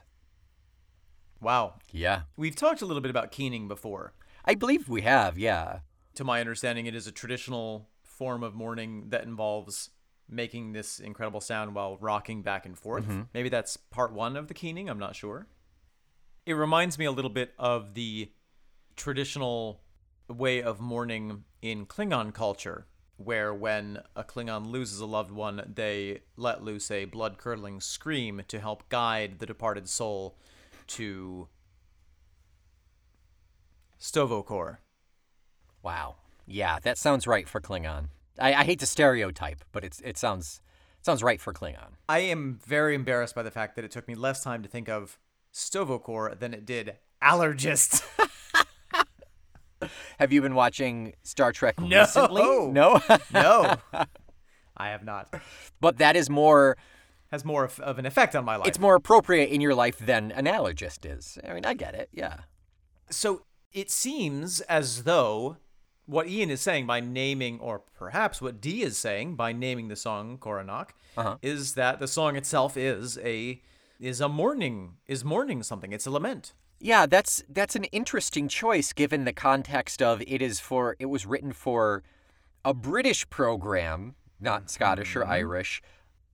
Wow. 1.41 1.75
Yeah. 1.91 2.23
We've 2.37 2.55
talked 2.55 2.81
a 2.81 2.87
little 2.87 3.03
bit 3.03 3.11
about 3.11 3.33
keening 3.33 3.67
before. 3.67 4.13
I 4.45 4.55
believe 4.55 4.89
we 4.89 5.03
have, 5.03 5.39
yeah. 5.39 5.81
To 6.17 6.25
my 6.25 6.41
understanding, 6.41 6.87
it 6.87 6.95
is 6.95 7.07
a 7.07 7.13
traditional 7.13 7.89
form 8.03 8.43
of 8.43 8.55
mourning 8.55 9.09
that 9.09 9.25
involves 9.25 9.91
making 10.29 10.73
this 10.73 11.01
incredible 11.01 11.41
sound 11.41 11.75
while 11.75 11.97
rocking 11.99 12.43
back 12.43 12.67
and 12.67 12.79
forth. 12.79 13.05
Mm-hmm. 13.05 13.23
Maybe 13.33 13.49
that's 13.49 13.77
part 13.77 14.13
one 14.13 14.37
of 14.37 14.49
the 14.49 14.55
keening. 14.55 14.89
I'm 14.89 14.99
not 14.99 15.17
sure. 15.17 15.47
It 16.47 16.55
reminds 16.55 16.99
me 16.99 17.05
a 17.05 17.13
little 17.13 17.31
bit 17.31 17.53
of 17.59 17.95
the 17.95 18.31
traditional 18.97 19.81
way 20.29 20.63
of 20.63 20.81
mourning 20.81 21.45
in 21.63 21.87
Klingon 21.87 22.33
culture, 22.33 22.87
where 23.17 23.53
when 23.53 24.01
a 24.15 24.25
Klingon 24.25 24.71
loses 24.71 25.01
a 25.01 25.07
loved 25.07 25.31
one, 25.31 25.73
they 25.75 26.21
let 26.37 26.63
loose 26.63 26.91
a 26.91 27.07
blood 27.07 27.39
curdling 27.39 27.81
scream 27.81 28.43
to 28.49 28.61
help 28.61 28.89
guide 28.89 29.39
the 29.39 29.47
departed 29.47 29.89
soul 29.89 30.39
to 30.87 31.49
Stovokor. 34.01 34.79
Wow. 35.83 36.17
Yeah, 36.47 36.79
that 36.83 36.99
sounds 36.99 37.27
right 37.27 37.49
for 37.49 37.61
Klingon. 37.61 38.09
I, 38.39 38.53
I 38.55 38.65
hate 38.65 38.81
to 38.81 38.87
stereotype, 38.87 39.65
but 39.73 39.85
it's 39.85 40.01
it 40.01 40.19
sounds 40.19 40.61
sounds 41.03 41.23
right 41.23 41.41
for 41.41 41.53
Klingon. 41.53 41.93
I 42.09 42.19
am 42.21 42.59
very 42.67 42.95
embarrassed 42.95 43.35
by 43.35 43.43
the 43.43 43.51
fact 43.51 43.77
that 43.77 43.85
it 43.85 43.91
took 43.91 44.09
me 44.09 44.15
less 44.15 44.43
time 44.43 44.63
to 44.63 44.69
think 44.69 44.89
of 44.89 45.19
Stovokor 45.53 46.39
than 46.39 46.53
it 46.55 46.67
did 46.67 46.97
allergist. 47.23 48.03
Have 50.19 50.33
you 50.33 50.41
been 50.41 50.55
watching 50.55 51.13
Star 51.25 51.53
Trek 51.53 51.79
No. 51.79 52.01
recently? 52.01 52.43
No. 52.73 53.01
no, 53.33 53.75
I 54.77 54.89
have 54.89 55.05
not. 55.05 55.33
but 55.81 55.99
that 55.99 56.17
is 56.17 56.31
more 56.31 56.77
Has 57.31 57.45
more 57.45 57.65
of, 57.65 57.79
of 57.81 57.99
an 57.99 58.07
effect 58.07 58.35
on 58.35 58.45
my 58.47 58.57
life. 58.57 58.67
it's 58.67 58.79
more 58.79 58.95
appropriate 58.95 59.51
in 59.51 59.61
your 59.61 59.75
life 59.75 59.99
than 59.99 60.33
an 60.33 60.47
allergist 60.47 61.05
is. 61.11 61.39
I 61.47 61.53
mean, 61.53 61.67
I 61.67 61.75
get 61.75 61.95
it. 61.95 62.09
Yeah. 62.13 62.39
so 63.11 63.43
it 63.75 63.91
seems 63.91 64.61
as 64.63 65.03
though 65.03 65.59
what 66.07 66.29
Ian 66.29 66.51
is 66.51 66.61
saying 66.61 66.87
by 66.87 67.01
naming, 67.01 67.59
or 67.61 67.81
perhaps 67.95 68.41
what 68.41 68.61
Dee 68.61 68.83
is 68.83 68.97
saying 68.97 69.37
by 69.37 69.53
naming 69.53 69.89
the 69.89 69.97
song 69.97 70.39
Coronach, 70.39 70.95
Uh-huh. 71.17 71.37
is 71.43 71.75
that 71.75 71.99
the 72.01 72.09
song 72.09 72.37
itself 72.37 72.77
is 72.77 73.19
a 73.19 73.61
is 74.01 74.21
a 74.21 74.29
mourning 74.29 74.97
is 75.07 75.25
mourning 75.25 75.63
something. 75.63 75.93
It's 75.93 76.07
a 76.07 76.11
lament. 76.11 76.53
Yeah, 76.81 77.07
that's 77.07 77.43
that's 77.49 77.75
an 77.77 77.85
interesting 77.85 78.49
choice 78.49 78.93
given 78.93 79.25
the 79.25 79.33
context 79.33 80.03
of 80.03 80.21
it 80.27 80.43
is 80.43 80.61
for 80.61 80.97
it 80.99 81.07
was 81.07 81.25
written 81.27 81.53
for 81.53 82.03
a 82.65 82.75
British 82.75 83.29
program, 83.31 84.15
not 84.41 84.71
Scottish 84.71 85.15
or 85.17 85.25
Irish, 85.25 85.81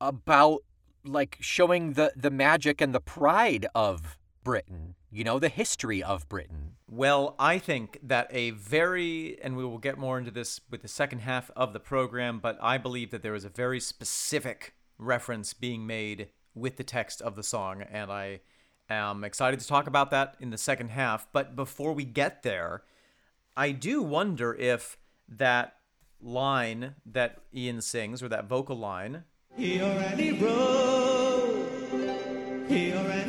about 0.01 0.61
like 1.05 1.37
showing 1.41 1.93
the 1.93 2.13
the 2.17 2.31
magic 2.31 2.81
and 2.81 2.93
the 2.95 3.01
pride 3.01 3.67
of 3.75 4.17
Britain, 4.43 4.95
you 5.11 5.25
know, 5.25 5.39
the 5.39 5.49
history 5.49 6.03
of 6.03 6.29
Britain. 6.29 6.73
Well, 6.89 7.35
I 7.39 7.59
think 7.59 7.99
that 8.03 8.29
a 8.31 8.51
very, 8.51 9.39
and 9.43 9.57
we 9.57 9.65
will 9.65 9.79
get 9.79 9.99
more 9.99 10.19
into 10.19 10.31
this 10.31 10.61
with 10.71 10.83
the 10.83 10.89
second 10.89 11.21
half 11.21 11.51
of 11.57 11.73
the 11.73 11.81
program, 11.81 12.39
but 12.39 12.59
I 12.61 12.79
believe 12.79 13.11
that 13.11 13.23
there 13.23 13.35
is 13.35 13.45
a 13.45 13.49
very 13.49 13.81
specific 13.81 14.75
reference 14.99 15.55
being 15.55 15.87
made 15.87 16.29
with 16.55 16.77
the 16.77 16.85
text 16.85 17.23
of 17.23 17.37
the 17.37 17.43
song, 17.43 17.83
and 17.83 18.11
I 18.11 18.41
am 18.89 19.25
excited 19.25 19.61
to 19.61 19.67
talk 19.67 19.87
about 19.87 20.11
that 20.11 20.35
in 20.41 20.51
the 20.51 20.59
second 20.59 20.91
half. 20.91 21.27
But 21.33 21.55
before 21.57 21.93
we 21.93 22.05
get 22.05 22.43
there, 22.43 22.83
I 23.57 23.73
do 23.73 24.03
wonder 24.03 24.55
if 24.55 24.99
that 25.29 25.77
line 26.21 26.97
that 27.07 27.39
Ian 27.55 27.81
sings, 27.81 28.23
or 28.23 28.29
that 28.29 28.47
vocal 28.47 28.77
line, 28.77 29.25
He 29.57 29.81
already 29.81 30.33
wrote. 30.33 31.69
He 32.69 32.93
already 32.93 33.09
wrote. 33.09 33.20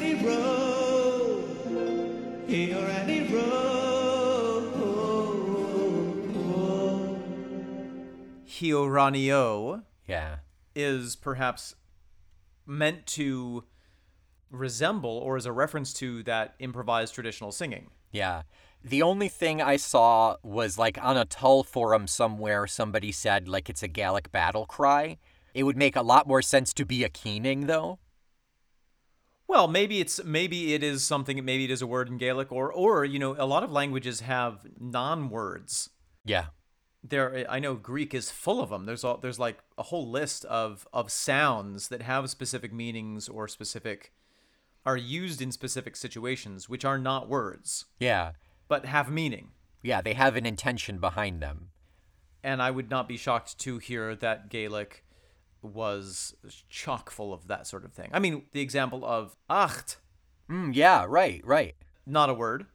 Wrote. 2.52 3.62
Hioranio, 8.46 9.84
Yeah. 10.06 10.38
is 10.76 11.16
perhaps 11.16 11.76
meant 12.66 13.06
to 13.08 13.64
resemble 14.50 15.10
or 15.12 15.38
is 15.38 15.46
a 15.46 15.52
reference 15.54 15.94
to 15.94 16.24
that 16.24 16.56
improvised 16.60 17.14
traditional 17.14 17.54
singing. 17.54 17.90
Yeah. 18.12 18.42
The 18.84 19.02
only 19.02 19.30
thing 19.30 19.62
I 19.62 19.78
saw 19.78 20.36
was 20.44 20.78
like 20.78 21.02
on 21.02 21.16
a 21.16 21.24
Tull 21.24 21.64
forum 21.64 22.06
somewhere, 22.06 22.68
somebody 22.68 23.14
said 23.14 23.48
like 23.48 23.70
it's 23.70 23.84
a 23.84 23.88
Gallic 23.88 24.30
battle 24.34 24.66
cry. 24.66 25.18
It 25.54 25.64
would 25.64 25.78
make 25.78 25.96
a 25.96 26.02
lot 26.02 26.28
more 26.28 26.42
sense 26.42 26.74
to 26.74 26.86
be 26.86 27.04
a 27.06 27.10
keening, 27.10 27.68
though. 27.68 28.00
Well, 29.52 29.68
maybe 29.68 30.00
it's 30.00 30.24
maybe 30.24 30.74
it 30.74 30.82
is 30.82 31.04
something 31.04 31.44
maybe 31.44 31.66
it 31.66 31.72
is 31.72 31.82
a 31.82 31.88
word 31.88 32.08
in 32.08 32.18
Gaelic 32.18 32.52
or 32.54 32.72
or 32.72 33.04
you 33.04 33.20
know 33.20 33.36
a 33.38 33.46
lot 33.46 33.64
of 33.64 33.72
languages 33.72 34.22
have 34.22 34.66
non-words. 34.80 35.90
Yeah. 36.24 36.46
There 37.04 37.46
I 37.50 37.60
know 37.60 37.76
Greek 37.76 38.14
is 38.14 38.32
full 38.32 38.62
of 38.62 38.70
them. 38.70 38.86
There's 38.86 39.04
all, 39.04 39.18
there's 39.18 39.40
like 39.40 39.58
a 39.78 39.84
whole 39.84 40.10
list 40.10 40.46
of 40.46 40.88
of 40.94 41.12
sounds 41.12 41.90
that 41.90 42.02
have 42.04 42.30
specific 42.30 42.72
meanings 42.72 43.28
or 43.28 43.48
specific 43.50 44.14
are 44.86 44.98
used 44.98 45.42
in 45.42 45.52
specific 45.52 45.96
situations 45.96 46.70
which 46.70 46.86
are 46.86 46.98
not 46.98 47.28
words 47.28 47.86
Yeah. 48.00 48.32
but 48.70 48.86
have 48.86 49.12
meaning. 49.12 49.50
Yeah, 49.84 50.02
they 50.02 50.14
have 50.14 50.36
an 50.38 50.46
intention 50.46 51.00
behind 51.00 51.42
them. 51.42 51.72
and 52.44 52.62
I 52.62 52.72
would 52.72 52.90
not 52.90 53.08
be 53.08 53.18
shocked 53.18 53.58
to 53.60 53.78
hear 53.80 54.16
that 54.16 54.50
Gaelic 54.50 55.04
was 55.62 56.34
chock 56.70 57.10
full 57.10 57.34
of 57.34 57.48
that 57.48 57.68
sort 57.68 57.86
of 57.86 57.94
thing. 57.94 58.10
I 58.14 58.20
mean, 58.20 58.44
the 58.52 58.62
example 58.62 59.06
of 59.06 59.36
acht, 59.50 59.98
Mm, 60.50 60.76
yeah, 60.76 61.06
right, 61.08 61.42
right. 61.46 61.76
not 62.06 62.30
a 62.30 62.34
word. 62.34 62.66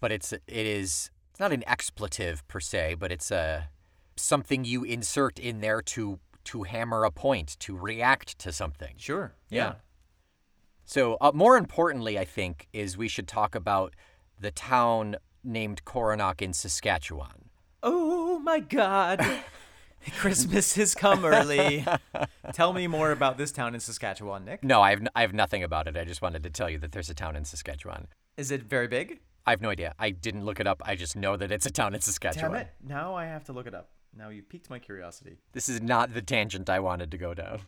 But 0.00 0.10
it's 0.12 0.32
it 0.32 0.42
is 0.48 1.10
it's 1.30 1.38
not 1.40 1.52
an 1.52 1.62
expletive 1.66 2.46
per 2.48 2.58
se, 2.60 2.94
but 2.98 3.12
it's 3.12 3.30
a 3.30 3.68
something 4.16 4.64
you 4.64 4.82
insert 4.84 5.38
in 5.38 5.60
there 5.60 5.82
to 5.82 6.18
to 6.44 6.62
hammer 6.64 7.04
a 7.04 7.10
point, 7.10 7.56
to 7.60 7.76
react 7.76 8.38
to 8.40 8.50
something. 8.52 8.94
Sure. 8.96 9.34
Yeah. 9.50 9.74
So, 10.84 11.18
uh, 11.20 11.30
more 11.34 11.56
importantly, 11.56 12.18
I 12.18 12.24
think, 12.24 12.66
is 12.72 12.96
we 12.96 13.06
should 13.08 13.28
talk 13.28 13.54
about 13.54 13.94
the 14.40 14.50
town 14.50 15.16
named 15.44 15.84
Coronach 15.84 16.40
in 16.42 16.52
Saskatchewan. 16.52 17.50
Oh 17.82 18.38
my 18.40 18.58
God. 18.60 19.20
Christmas 20.18 20.74
has 20.76 20.94
come 20.94 21.24
early. 21.24 21.84
Tell 22.52 22.72
me 22.72 22.86
more 22.86 23.12
about 23.12 23.36
this 23.38 23.52
town 23.52 23.74
in 23.74 23.80
Saskatchewan, 23.80 24.44
Nick. 24.44 24.64
No, 24.64 24.80
I 24.80 24.90
have, 24.90 25.00
n- 25.00 25.08
I 25.14 25.20
have 25.22 25.34
nothing 25.34 25.62
about 25.62 25.88
it. 25.88 25.96
I 25.96 26.04
just 26.04 26.22
wanted 26.22 26.42
to 26.44 26.50
tell 26.50 26.70
you 26.70 26.78
that 26.78 26.92
there's 26.92 27.10
a 27.10 27.14
town 27.14 27.36
in 27.36 27.44
Saskatchewan. 27.44 28.06
Is 28.36 28.50
it 28.50 28.62
very 28.62 28.88
big? 28.88 29.20
I 29.46 29.50
have 29.50 29.60
no 29.60 29.70
idea. 29.70 29.94
I 29.98 30.10
didn't 30.10 30.44
look 30.44 30.60
it 30.60 30.66
up. 30.66 30.82
I 30.84 30.94
just 30.94 31.16
know 31.16 31.36
that 31.36 31.52
it's 31.52 31.66
a 31.66 31.70
town 31.70 31.94
in 31.94 32.00
Saskatchewan. 32.00 32.52
Damn 32.52 32.60
it. 32.62 32.68
Now 32.86 33.14
I 33.14 33.26
have 33.26 33.44
to 33.44 33.52
look 33.52 33.66
it 33.66 33.74
up. 33.74 33.90
Now 34.16 34.28
you 34.30 34.42
piqued 34.42 34.70
my 34.70 34.78
curiosity. 34.78 35.38
This 35.52 35.68
is 35.68 35.80
not 35.80 36.14
the 36.14 36.22
tangent 36.22 36.68
I 36.70 36.80
wanted 36.80 37.10
to 37.10 37.18
go 37.18 37.34
down. 37.34 37.60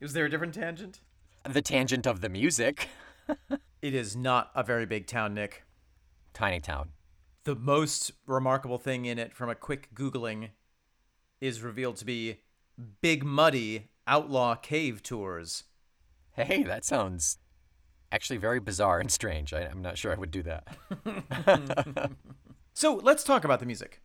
Is 0.00 0.12
there 0.12 0.24
a 0.24 0.30
different 0.30 0.54
tangent? 0.54 1.00
The 1.48 1.62
tangent 1.62 2.06
of 2.06 2.20
the 2.20 2.28
music. 2.28 2.88
It 3.84 3.94
is 3.94 4.16
not 4.16 4.50
a 4.54 4.62
very 4.62 4.86
big 4.86 5.06
town, 5.06 5.34
Nick. 5.34 5.62
Tiny 6.32 6.58
town. 6.58 6.88
The 7.44 7.54
most 7.54 8.12
remarkable 8.26 8.78
thing 8.78 9.04
in 9.04 9.18
it 9.18 9.34
from 9.34 9.50
a 9.50 9.54
quick 9.54 9.90
Googling 9.94 10.52
is 11.40 11.62
revealed 11.62 11.96
to 11.96 12.04
be 12.04 12.40
Big 13.00 13.24
Muddy 13.24 13.88
Outlaw 14.06 14.54
Cave 14.54 15.02
Tours. 15.02 15.64
Hey, 16.32 16.62
that 16.64 16.84
sounds 16.84 17.38
actually 18.10 18.38
very 18.38 18.60
bizarre 18.60 19.00
and 19.00 19.10
strange. 19.10 19.52
I, 19.52 19.62
I'm 19.62 19.82
not 19.82 19.98
sure 19.98 20.12
I 20.12 20.16
would 20.16 20.30
do 20.30 20.42
that. 20.42 22.10
So 22.76 22.96
let's 22.96 23.22
talk 23.22 23.44
about 23.44 23.60
the 23.60 23.66
music. 23.66 24.02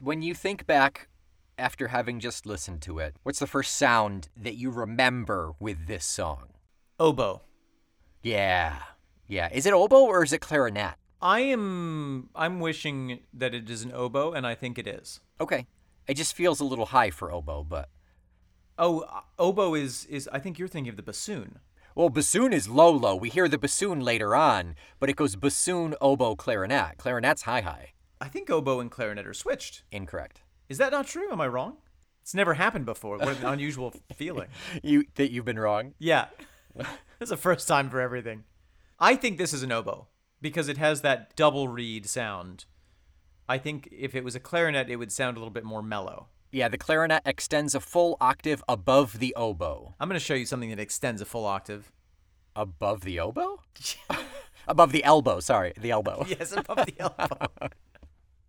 When 0.00 0.22
you 0.22 0.34
think 0.34 0.66
back 0.66 1.08
after 1.56 1.88
having 1.88 2.18
just 2.18 2.46
listened 2.46 2.82
to 2.82 2.98
it, 2.98 3.14
what's 3.22 3.38
the 3.38 3.46
first 3.46 3.76
sound 3.76 4.28
that 4.36 4.56
you 4.56 4.70
remember 4.70 5.52
with 5.60 5.86
this 5.86 6.04
song? 6.04 6.48
Oboe. 6.98 7.42
Yeah. 8.20 8.78
Yeah. 9.28 9.48
Is 9.52 9.66
it 9.66 9.72
oboe 9.72 10.04
or 10.04 10.24
is 10.24 10.32
it 10.32 10.40
clarinet? 10.40 10.94
I 11.22 11.40
am 11.40 12.28
I'm 12.34 12.58
wishing 12.58 13.20
that 13.32 13.54
it 13.54 13.70
is 13.70 13.84
an 13.84 13.92
oboe 13.92 14.32
and 14.32 14.44
I 14.44 14.56
think 14.56 14.78
it 14.78 14.88
is. 14.88 15.20
Okay. 15.40 15.68
It 16.08 16.16
just 16.16 16.34
feels 16.34 16.60
a 16.60 16.64
little 16.64 16.86
high 16.86 17.10
for 17.10 17.30
oboe, 17.30 17.62
but. 17.62 17.90
Oh, 18.78 19.00
uh, 19.00 19.20
oboe 19.38 19.74
is 19.74 20.06
is 20.06 20.28
I 20.32 20.38
think 20.38 20.58
you're 20.58 20.68
thinking 20.68 20.90
of 20.90 20.96
the 20.96 21.02
bassoon. 21.02 21.58
Well, 21.94 22.10
bassoon 22.10 22.52
is 22.52 22.68
low 22.68 22.90
low. 22.90 23.14
We 23.14 23.28
hear 23.28 23.48
the 23.48 23.58
bassoon 23.58 24.00
later 24.00 24.34
on, 24.34 24.74
but 25.00 25.10
it 25.10 25.16
goes 25.16 25.36
bassoon, 25.36 25.94
oboe, 26.00 26.36
clarinet. 26.36 26.96
Clarinet's 26.96 27.42
high 27.42 27.60
high. 27.60 27.92
I 28.20 28.28
think 28.28 28.50
oboe 28.50 28.80
and 28.80 28.90
clarinet 28.90 29.26
are 29.26 29.34
switched. 29.34 29.82
Incorrect. 29.92 30.42
Is 30.68 30.78
that 30.78 30.92
not 30.92 31.06
true? 31.06 31.30
Am 31.30 31.40
I 31.40 31.48
wrong? 31.48 31.76
It's 32.22 32.34
never 32.34 32.54
happened 32.54 32.86
before. 32.86 33.18
What 33.18 33.38
an 33.38 33.46
unusual 33.46 33.92
feeling. 34.14 34.48
You 34.82 35.04
that 35.16 35.30
you've 35.30 35.44
been 35.44 35.58
wrong? 35.58 35.94
Yeah. 35.98 36.26
it's 37.20 37.30
the 37.30 37.36
first 37.36 37.66
time 37.68 37.90
for 37.90 38.00
everything. 38.00 38.44
I 38.98 39.16
think 39.16 39.38
this 39.38 39.52
is 39.52 39.62
an 39.62 39.72
oboe 39.72 40.08
because 40.40 40.68
it 40.68 40.78
has 40.78 41.02
that 41.02 41.34
double 41.36 41.68
reed 41.68 42.06
sound. 42.06 42.64
I 43.48 43.58
think 43.58 43.88
if 43.90 44.14
it 44.14 44.24
was 44.24 44.34
a 44.34 44.40
clarinet, 44.40 44.90
it 44.90 44.96
would 44.96 45.10
sound 45.10 45.36
a 45.36 45.40
little 45.40 45.52
bit 45.52 45.64
more 45.64 45.82
mellow. 45.82 46.28
Yeah, 46.50 46.68
the 46.68 46.78
clarinet 46.78 47.22
extends 47.26 47.74
a 47.74 47.80
full 47.80 48.16
octave 48.20 48.62
above 48.68 49.18
the 49.18 49.34
oboe. 49.36 49.94
I'm 50.00 50.08
going 50.08 50.18
to 50.18 50.24
show 50.24 50.34
you 50.34 50.46
something 50.46 50.70
that 50.70 50.78
extends 50.78 51.20
a 51.20 51.26
full 51.26 51.44
octave. 51.44 51.92
Above 52.56 53.02
the 53.02 53.20
oboe? 53.20 53.62
above 54.68 54.92
the 54.92 55.04
elbow, 55.04 55.40
sorry, 55.40 55.72
the 55.78 55.90
elbow. 55.90 56.24
Yes, 56.28 56.52
above 56.52 56.86
the 56.86 56.94
elbow. 56.98 57.46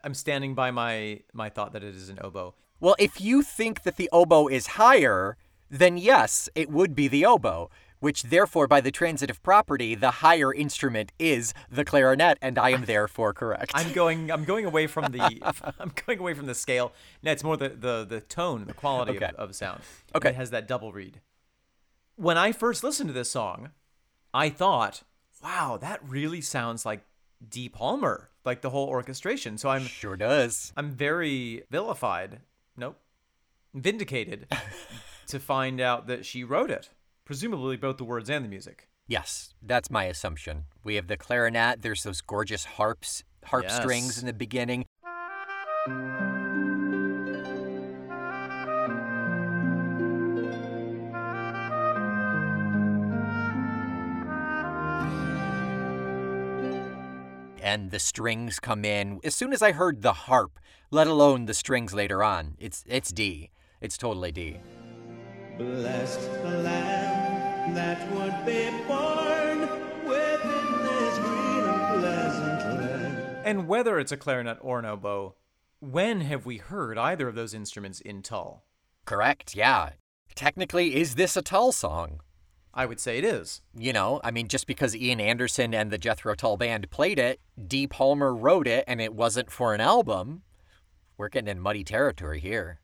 I'm 0.03 0.13
standing 0.13 0.55
by 0.55 0.71
my 0.71 1.21
my 1.33 1.49
thought 1.49 1.73
that 1.73 1.83
it 1.83 1.93
is 1.93 2.09
an 2.09 2.19
oboe. 2.21 2.55
Well, 2.79 2.95
if 2.97 3.19
you 3.19 3.43
think 3.43 3.83
that 3.83 3.97
the 3.97 4.09
oboe 4.13 4.47
is 4.47 4.67
higher, 4.67 5.35
then 5.69 5.97
yes, 5.97 6.49
it 6.55 6.69
would 6.69 6.95
be 6.95 7.09
the 7.09 7.25
oboe, 7.25 7.69
which 7.99 8.23
therefore, 8.23 8.67
by 8.67 8.81
the 8.81 8.91
transitive 8.91 9.41
property, 9.43 9.95
the 9.95 10.11
higher 10.11 10.53
instrument 10.53 11.11
is 11.19 11.53
the 11.69 11.83
clarinet, 11.85 12.37
and 12.41 12.57
I 12.57 12.69
am 12.69 12.85
therefore 12.85 13.33
correct. 13.33 13.71
I'm 13.75 13.91
going. 13.93 14.31
I'm 14.31 14.43
going 14.45 14.65
away 14.65 14.87
from 14.87 15.11
the. 15.11 15.21
I'm 15.79 15.91
going 16.05 16.19
away 16.19 16.33
from 16.33 16.45
the 16.45 16.55
scale. 16.55 16.93
No, 17.23 17.31
it's 17.31 17.43
more 17.43 17.57
the 17.57 17.69
the 17.69 18.05
the 18.07 18.21
tone, 18.21 18.65
the 18.65 18.73
quality 18.73 19.17
Okay. 19.17 19.25
of, 19.37 19.49
of 19.49 19.55
sound. 19.55 19.81
Okay. 20.15 20.29
It 20.29 20.35
has 20.35 20.49
that 20.51 20.67
double 20.67 20.91
reed. 20.91 21.19
When 22.15 22.37
I 22.37 22.51
first 22.51 22.83
listened 22.83 23.09
to 23.09 23.13
this 23.13 23.31
song, 23.31 23.69
I 24.33 24.49
thought, 24.49 25.03
"Wow, 25.43 25.77
that 25.81 25.99
really 26.07 26.41
sounds 26.41 26.85
like 26.85 27.01
Dee 27.47 27.69
Palmer, 27.69 28.29
like 28.45 28.61
the 28.61 28.69
whole 28.69 28.87
orchestration." 28.87 29.57
So 29.57 29.69
I'm 29.69 29.85
sure 29.85 30.15
does. 30.17 30.73
I'm 30.77 30.91
very 30.91 31.63
vilified. 31.69 32.39
Nope, 32.77 32.97
vindicated 33.73 34.47
to 35.27 35.39
find 35.39 35.79
out 35.81 36.07
that 36.07 36.25
she 36.25 36.43
wrote 36.43 36.71
it. 36.71 36.89
Presumably 37.29 37.77
both 37.77 37.97
the 37.97 38.03
words 38.03 38.27
and 38.27 38.43
the 38.43 38.49
music. 38.49 38.89
Yes, 39.07 39.53
that's 39.61 39.91
my 39.91 40.05
assumption. 40.05 40.63
We 40.83 40.95
have 40.95 41.05
the 41.05 41.15
clarinet, 41.15 41.83
there's 41.83 42.01
those 42.01 42.21
gorgeous 42.21 42.65
harps, 42.65 43.23
harp 43.45 43.65
Yes. 43.65 43.75
strings 43.75 44.17
in 44.17 44.25
the 44.25 44.33
beginning. 44.33 44.83
and 57.61 57.91
the 57.91 57.99
strings 57.99 58.59
come 58.59 58.83
in. 58.83 59.19
As 59.23 59.35
soon 59.35 59.53
as 59.53 59.61
I 59.61 59.73
heard 59.73 60.01
the 60.01 60.13
harp, 60.13 60.57
let 60.89 61.05
alone 61.05 61.45
the 61.45 61.53
strings 61.53 61.93
later 61.93 62.23
on, 62.23 62.55
it's 62.57 62.83
it's 62.87 63.11
Dee. 63.11 63.51
It's 63.81 63.99
totally 63.99 64.31
Dee. 64.31 64.57
Blessed 65.59 66.21
the 66.41 66.57
lamb 66.63 66.98
that 67.75 67.99
would 68.11 68.45
be 68.45 68.69
born 68.87 69.61
within 70.07 70.83
this 70.83 71.17
green 71.19 71.63
and 71.63 71.99
pleasant 71.99 72.81
land. 72.81 73.37
And 73.45 73.67
whether 73.67 73.99
it's 73.99 74.11
a 74.11 74.17
clarinet 74.17 74.57
or 74.61 74.79
an 74.79 74.85
oboe, 74.85 75.35
when 75.79 76.21
have 76.21 76.45
we 76.45 76.57
heard 76.57 76.97
either 76.97 77.27
of 77.27 77.35
those 77.35 77.53
instruments 77.53 78.01
in 78.01 78.21
Tull? 78.21 78.63
Correct, 79.05 79.55
yeah. 79.55 79.91
Technically, 80.35 80.95
is 80.95 81.15
this 81.15 81.35
a 81.37 81.41
Tull 81.41 81.71
song? 81.71 82.21
I 82.73 82.85
would 82.85 82.99
say 82.99 83.17
it 83.17 83.25
is. 83.25 83.61
You 83.75 83.93
know, 83.93 84.21
I 84.23 84.31
mean, 84.31 84.47
just 84.47 84.67
because 84.67 84.95
Ian 84.95 85.19
Anderson 85.19 85.73
and 85.73 85.91
the 85.91 85.97
Jethro 85.97 86.35
Tull 86.35 86.57
Band 86.57 86.89
played 86.91 87.17
it, 87.19 87.39
D. 87.67 87.87
Palmer 87.87 88.33
wrote 88.33 88.67
it, 88.67 88.83
and 88.87 89.01
it 89.01 89.13
wasn't 89.13 89.51
for 89.51 89.73
an 89.73 89.81
album. 89.81 90.43
We're 91.17 91.29
getting 91.29 91.49
in 91.49 91.59
muddy 91.59 91.83
territory 91.83 92.39
here. 92.39 92.79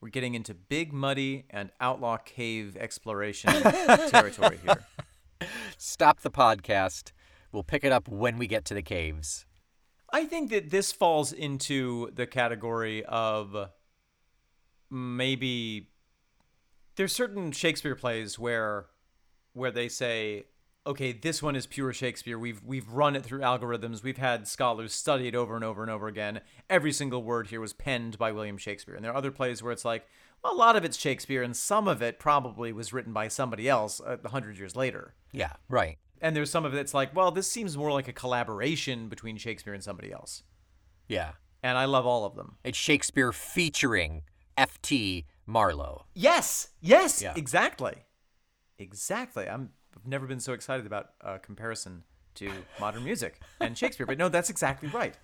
We're 0.00 0.10
getting 0.10 0.34
into 0.34 0.54
big, 0.54 0.92
muddy, 0.92 1.46
and 1.50 1.70
outlaw 1.80 2.18
cave 2.18 2.76
exploration 2.76 3.50
territory 4.10 4.58
here. 4.62 4.84
Stop 5.78 6.20
the 6.20 6.30
podcast. 6.30 7.12
We'll 7.52 7.64
pick 7.64 7.84
it 7.84 7.92
up 7.92 8.08
when 8.08 8.38
we 8.38 8.46
get 8.46 8.64
to 8.66 8.74
the 8.74 8.82
caves. 8.82 9.46
I 10.12 10.24
think 10.24 10.50
that 10.50 10.70
this 10.70 10.92
falls 10.92 11.32
into 11.32 12.10
the 12.14 12.26
category 12.26 13.04
of 13.04 13.70
maybe 14.90 15.88
there's 16.96 17.12
certain 17.12 17.52
Shakespeare 17.52 17.94
plays 17.94 18.38
where 18.38 18.86
where 19.52 19.70
they 19.70 19.88
say, 19.88 20.44
okay, 20.86 21.12
this 21.12 21.42
one 21.42 21.56
is 21.56 21.66
pure 21.66 21.92
Shakespeare. 21.92 22.38
We've 22.38 22.62
we've 22.64 22.88
run 22.88 23.16
it 23.16 23.24
through 23.24 23.40
algorithms. 23.40 24.02
We've 24.02 24.16
had 24.16 24.46
scholars 24.48 24.92
study 24.92 25.28
it 25.28 25.34
over 25.34 25.54
and 25.56 25.64
over 25.64 25.82
and 25.82 25.90
over 25.90 26.06
again. 26.08 26.40
Every 26.70 26.92
single 26.92 27.22
word 27.22 27.48
here 27.48 27.60
was 27.60 27.72
penned 27.72 28.16
by 28.18 28.32
William 28.32 28.56
Shakespeare. 28.56 28.94
And 28.94 29.04
there 29.04 29.12
are 29.12 29.16
other 29.16 29.30
plays 29.30 29.62
where 29.62 29.72
it's 29.72 29.84
like, 29.84 30.06
well, 30.42 30.52
a 30.52 30.56
lot 30.56 30.76
of 30.76 30.84
it's 30.84 30.96
Shakespeare, 30.96 31.42
and 31.42 31.56
some 31.56 31.88
of 31.88 32.00
it 32.02 32.18
probably 32.18 32.72
was 32.72 32.92
written 32.92 33.12
by 33.12 33.28
somebody 33.28 33.68
else 33.68 34.00
uh, 34.00 34.16
a 34.24 34.28
hundred 34.28 34.58
years 34.58 34.76
later. 34.76 35.14
Yeah, 35.32 35.52
right. 35.68 35.98
And 36.22 36.34
there's 36.34 36.50
some 36.50 36.64
of 36.64 36.72
it 36.72 36.76
that's 36.76 36.94
like, 36.94 37.14
well, 37.14 37.30
this 37.30 37.50
seems 37.50 37.76
more 37.76 37.92
like 37.92 38.08
a 38.08 38.12
collaboration 38.12 39.08
between 39.08 39.36
Shakespeare 39.36 39.74
and 39.74 39.82
somebody 39.84 40.10
else. 40.12 40.44
Yeah. 41.08 41.32
And 41.62 41.76
I 41.76 41.84
love 41.84 42.06
all 42.06 42.24
of 42.24 42.36
them. 42.36 42.56
It's 42.64 42.78
Shakespeare 42.78 43.32
featuring 43.32 44.22
F.T. 44.56 45.26
Marlowe. 45.46 46.06
Yes, 46.14 46.68
yes, 46.80 47.20
Yeah. 47.20 47.34
exactly, 47.36 48.04
exactly. 48.78 49.48
I'm, 49.48 49.70
I've 49.96 50.06
never 50.06 50.26
been 50.26 50.40
so 50.40 50.52
excited 50.52 50.86
about 50.86 51.10
a 51.20 51.38
comparison 51.38 52.02
to 52.34 52.50
modern 52.78 53.04
music 53.04 53.40
and 53.60 53.76
Shakespeare, 53.76 54.06
but 54.06 54.18
no, 54.18 54.28
that's 54.28 54.50
exactly 54.50 54.88
right. 54.90 55.14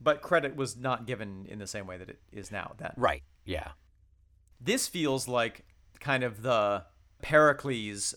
But 0.00 0.22
credit 0.22 0.56
was 0.56 0.76
not 0.76 1.06
given 1.06 1.46
in 1.48 1.58
the 1.58 1.66
same 1.66 1.86
way 1.86 1.96
that 1.98 2.08
it 2.08 2.20
is 2.32 2.50
now. 2.50 2.74
That 2.78 2.94
Right, 2.96 3.22
yeah. 3.44 3.72
this 4.60 4.88
feels 4.88 5.28
like 5.28 5.64
kind 6.00 6.22
of 6.22 6.42
the 6.42 6.84
Pericles 7.22 8.14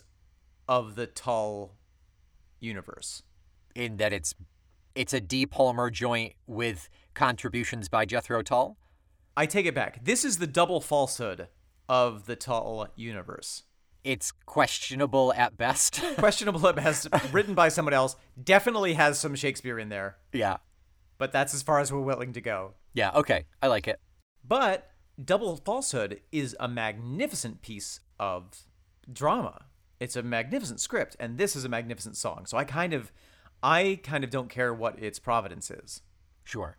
of 0.67 0.95
the 0.95 1.05
Tull 1.07 1.75
universe. 2.59 3.23
In 3.75 3.97
that 3.97 4.13
it's 4.13 4.33
it's 4.95 5.13
a 5.13 5.19
D. 5.19 5.45
Palmer 5.45 5.89
joint 5.89 6.33
with 6.47 6.89
contributions 7.13 7.89
by 7.89 8.05
Jethro 8.05 8.41
Tull. 8.41 8.77
I 9.37 9.45
take 9.45 9.65
it 9.65 9.75
back. 9.75 10.03
This 10.03 10.23
is 10.23 10.37
the 10.37 10.47
double 10.47 10.79
falsehood 10.79 11.49
of 11.89 12.25
the 12.25 12.35
Tull 12.35 12.87
universe. 12.95 13.63
It's 14.05 14.31
questionable 14.45 15.33
at 15.33 15.57
best. 15.57 15.99
Questionable 16.19 16.67
at 16.67 16.75
best, 16.75 17.07
written 17.31 17.55
by 17.55 17.69
someone 17.69 17.95
else, 17.95 18.15
definitely 18.41 18.93
has 18.93 19.17
some 19.17 19.33
Shakespeare 19.33 19.79
in 19.79 19.89
there, 19.89 20.17
yeah. 20.31 20.57
but 21.17 21.31
that's 21.31 21.55
as 21.55 21.63
far 21.63 21.79
as 21.79 21.91
we're 21.91 22.01
willing 22.01 22.31
to 22.33 22.41
go. 22.41 22.75
Yeah, 22.93 23.09
okay. 23.15 23.45
I 23.63 23.67
like 23.67 23.87
it. 23.87 23.99
But 24.47 24.91
Double 25.23 25.57
Falsehood 25.57 26.21
is 26.31 26.55
a 26.59 26.67
magnificent 26.67 27.63
piece 27.63 27.99
of 28.19 28.67
drama. 29.11 29.65
It's 29.99 30.15
a 30.15 30.21
magnificent 30.21 30.79
script, 30.79 31.15
and 31.19 31.39
this 31.39 31.55
is 31.55 31.65
a 31.65 31.69
magnificent 31.69 32.15
song. 32.15 32.45
So 32.45 32.57
I 32.57 32.63
kind 32.63 32.93
of, 32.93 33.11
I 33.63 33.99
kind 34.03 34.23
of 34.23 34.29
don't 34.29 34.49
care 34.49 34.71
what 34.71 35.01
its 35.01 35.17
providence 35.17 35.71
is. 35.71 36.03
Sure. 36.43 36.77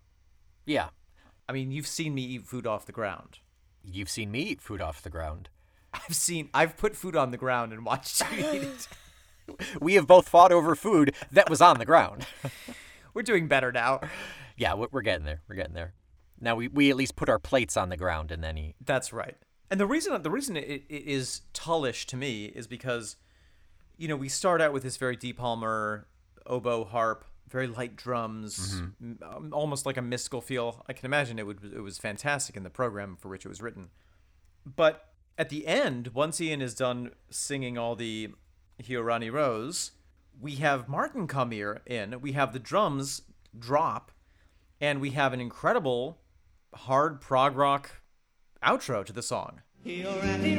Yeah. 0.65 0.91
I 1.49 1.53
mean, 1.53 1.73
you've 1.73 1.89
seen 1.89 2.15
me 2.15 2.23
eat 2.23 2.47
food 2.47 2.69
off 2.69 2.87
the 2.87 2.93
ground. 2.93 3.41
You've 3.83 4.11
seen 4.11 4.31
me 4.31 4.43
eat 4.43 4.61
food 4.61 4.81
off 4.81 5.03
the 5.03 5.11
ground. 5.11 5.49
I've 6.09 6.15
seen, 6.15 6.49
I've 6.55 6.77
put 6.77 6.97
food 6.97 7.17
on 7.17 7.31
the 7.31 7.37
ground 7.37 7.73
and 7.73 7.85
watched 7.85 8.21
you 8.33 8.39
eat 8.39 8.63
it. 8.63 8.89
We 9.81 9.95
have 9.95 10.09
both 10.09 10.29
fought 10.29 10.51
over 10.51 10.75
food 10.75 11.15
that 11.31 11.49
was 11.49 11.61
on 11.61 11.79
the 11.79 11.85
ground. 11.85 12.27
We're 13.15 13.23
doing 13.23 13.47
better 13.47 13.71
now. 13.71 14.01
yeah, 14.57 14.75
we- 14.75 14.89
we're 14.91 15.03
getting 15.03 15.25
there. 15.25 15.41
We're 15.49 15.55
getting 15.55 15.75
there. 15.75 15.95
Now 16.41 16.57
we, 16.57 16.67
we 16.67 16.91
at 16.91 16.97
least 16.97 17.15
put 17.15 17.29
our 17.29 17.39
plates 17.39 17.77
on 17.77 17.89
the 17.89 17.97
ground 17.97 18.33
and 18.33 18.43
then 18.43 18.59
eat. 18.59 18.75
That's 18.85 19.13
right. 19.13 19.37
And 19.71 19.79
the 19.79 19.87
reason 19.87 20.21
the 20.23 20.31
reason 20.33 20.57
it, 20.57 20.83
it 20.89 21.05
is 21.07 21.43
tullish 21.55 22.07
to 22.07 22.17
me 22.17 22.47
is 22.47 22.67
because, 22.67 23.17
you 23.97 24.09
know, 24.09 24.17
we 24.17 24.29
start 24.29 24.61
out 24.61 24.73
with 24.73 24.83
this 24.83 24.97
very 24.97 25.15
deep 25.15 25.39
Palmer 25.39 26.09
oboe 26.45 26.85
harp, 26.85 27.25
very 27.49 27.69
light 27.69 27.95
drums, 27.95 28.83
m- 29.01 29.19
um, 29.23 29.51
almost 29.53 29.87
like 29.87 29.97
a 29.97 30.03
mystical 30.03 30.41
feel. 30.41 30.85
I 30.89 30.93
can 30.93 31.07
imagine 31.07 31.39
it 31.39 31.47
would 31.47 31.63
it 31.73 31.81
was 31.83 31.99
fantastic 31.99 32.57
in 32.57 32.65
the 32.65 32.71
program 32.71 33.17
for 33.17 33.29
which 33.29 33.45
it 33.47 33.49
was 33.49 33.63
written. 33.63 33.91
But 34.67 35.05
at 35.39 35.49
the 35.49 35.67
end, 35.67 36.09
once 36.09 36.41
Ian 36.41 36.63
is 36.63 36.75
done 36.75 37.11
singing 37.31 37.77
all 37.77 37.95
the 37.95 38.31
Hiorani 38.83 39.33
Rose, 39.33 39.93
we 40.41 40.57
have 40.57 40.89
Martin 40.89 41.27
come 41.27 41.51
here 41.51 41.83
in. 41.87 42.21
We 42.21 42.33
have 42.33 42.53
the 42.53 42.59
drums 42.59 43.23
drop, 43.59 44.13
and 44.81 45.01
we 45.01 45.11
have 45.11 45.33
an 45.33 45.41
incredible 45.41 46.19
hard 46.75 47.21
prog 47.21 47.57
rock 47.57 48.03
outro 48.63 49.05
to 49.05 49.13
the 49.13 49.23
song. 49.23 49.61
Already 49.87 50.57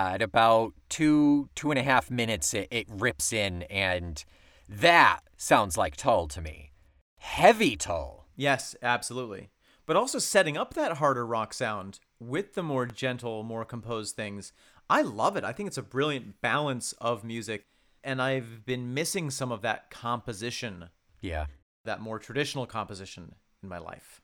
Yeah, 0.00 0.14
at 0.14 0.22
about 0.22 0.72
two, 0.88 1.48
two 1.54 1.70
and 1.70 1.78
a 1.78 1.82
half 1.82 2.10
minutes, 2.10 2.54
it, 2.54 2.68
it 2.70 2.86
rips 2.88 3.32
in, 3.32 3.62
and 3.64 4.22
that 4.68 5.20
sounds 5.36 5.76
like 5.76 5.96
Tull 5.96 6.26
to 6.28 6.40
me. 6.40 6.72
Heavy 7.18 7.76
Tull. 7.76 8.26
Yes, 8.36 8.74
absolutely. 8.82 9.50
But 9.86 9.96
also 9.96 10.18
setting 10.18 10.56
up 10.56 10.74
that 10.74 10.98
harder 10.98 11.26
rock 11.26 11.52
sound 11.52 11.98
with 12.18 12.54
the 12.54 12.62
more 12.62 12.86
gentle, 12.86 13.42
more 13.42 13.64
composed 13.64 14.16
things. 14.16 14.52
I 14.88 15.02
love 15.02 15.36
it. 15.36 15.44
I 15.44 15.52
think 15.52 15.66
it's 15.66 15.78
a 15.78 15.82
brilliant 15.82 16.40
balance 16.40 16.92
of 17.00 17.24
music. 17.24 17.64
And 18.02 18.22
I've 18.22 18.64
been 18.64 18.94
missing 18.94 19.30
some 19.30 19.52
of 19.52 19.60
that 19.62 19.90
composition, 19.90 20.88
Yeah. 21.20 21.46
that 21.84 22.00
more 22.00 22.18
traditional 22.18 22.66
composition 22.66 23.34
in 23.62 23.68
my 23.68 23.78
life. 23.78 24.22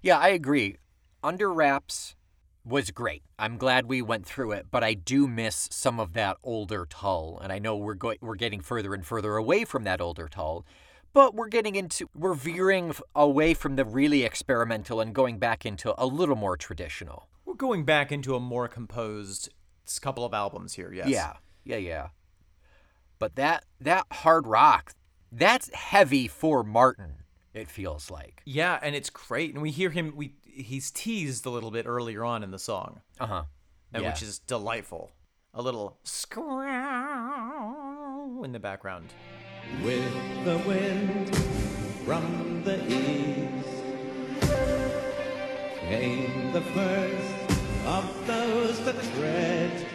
Yeah, 0.00 0.18
I 0.18 0.28
agree. 0.30 0.78
Under 1.22 1.52
Wraps 1.52 2.16
was 2.64 2.90
great. 2.90 3.22
I'm 3.38 3.56
glad 3.56 3.86
we 3.86 4.02
went 4.02 4.26
through 4.26 4.52
it, 4.52 4.66
but 4.70 4.84
I 4.84 4.94
do 4.94 5.26
miss 5.26 5.68
some 5.70 5.98
of 5.98 6.12
that 6.14 6.36
older 6.42 6.86
Tull, 6.86 7.38
and 7.42 7.52
I 7.52 7.58
know 7.58 7.76
we're 7.76 7.94
going 7.94 8.18
we're 8.20 8.36
getting 8.36 8.60
further 8.60 8.94
and 8.94 9.04
further 9.04 9.36
away 9.36 9.64
from 9.64 9.84
that 9.84 10.00
older 10.00 10.28
Tull, 10.28 10.64
but 11.12 11.34
we're 11.34 11.48
getting 11.48 11.74
into 11.74 12.08
we're 12.14 12.34
veering 12.34 12.94
away 13.14 13.54
from 13.54 13.76
the 13.76 13.84
really 13.84 14.22
experimental 14.22 15.00
and 15.00 15.14
going 15.14 15.38
back 15.38 15.66
into 15.66 15.94
a 15.98 16.06
little 16.06 16.36
more 16.36 16.56
traditional. 16.56 17.28
We're 17.44 17.54
going 17.54 17.84
back 17.84 18.12
into 18.12 18.34
a 18.34 18.40
more 18.40 18.68
composed 18.68 19.48
couple 20.00 20.24
of 20.24 20.32
albums 20.32 20.74
here, 20.74 20.92
yes. 20.92 21.08
Yeah, 21.08 21.34
yeah, 21.64 21.76
yeah. 21.76 22.08
But 23.18 23.36
that 23.36 23.64
that 23.80 24.06
hard 24.10 24.46
rock, 24.46 24.94
that's 25.30 25.72
heavy 25.74 26.28
for 26.28 26.62
Martin. 26.62 27.16
It 27.54 27.68
feels 27.68 28.10
like. 28.10 28.40
Yeah, 28.46 28.78
and 28.80 28.94
it's 28.94 29.10
great. 29.10 29.52
And 29.52 29.62
we 29.62 29.70
hear 29.70 29.90
him 29.90 30.14
we 30.16 30.34
he's 30.52 30.90
teased 30.90 31.46
a 31.46 31.50
little 31.50 31.70
bit 31.70 31.86
earlier 31.86 32.24
on 32.24 32.42
in 32.42 32.50
the 32.50 32.58
song. 32.58 33.00
Uh 33.20 33.26
huh. 33.26 33.42
Yeah. 33.94 34.08
which 34.10 34.22
is 34.22 34.38
delightful. 34.38 35.10
A 35.54 35.60
little 35.60 35.98
scrow 36.04 36.62
in 38.42 38.52
the 38.52 38.58
background. 38.58 39.12
With 39.84 40.44
the 40.44 40.56
wind 40.66 41.34
from 42.06 42.62
the 42.64 42.82
east 42.86 43.68
came 45.80 46.52
the 46.52 46.60
first 46.62 47.60
of 47.86 48.26
those 48.26 48.82
that 48.84 48.96
tread 49.16 49.86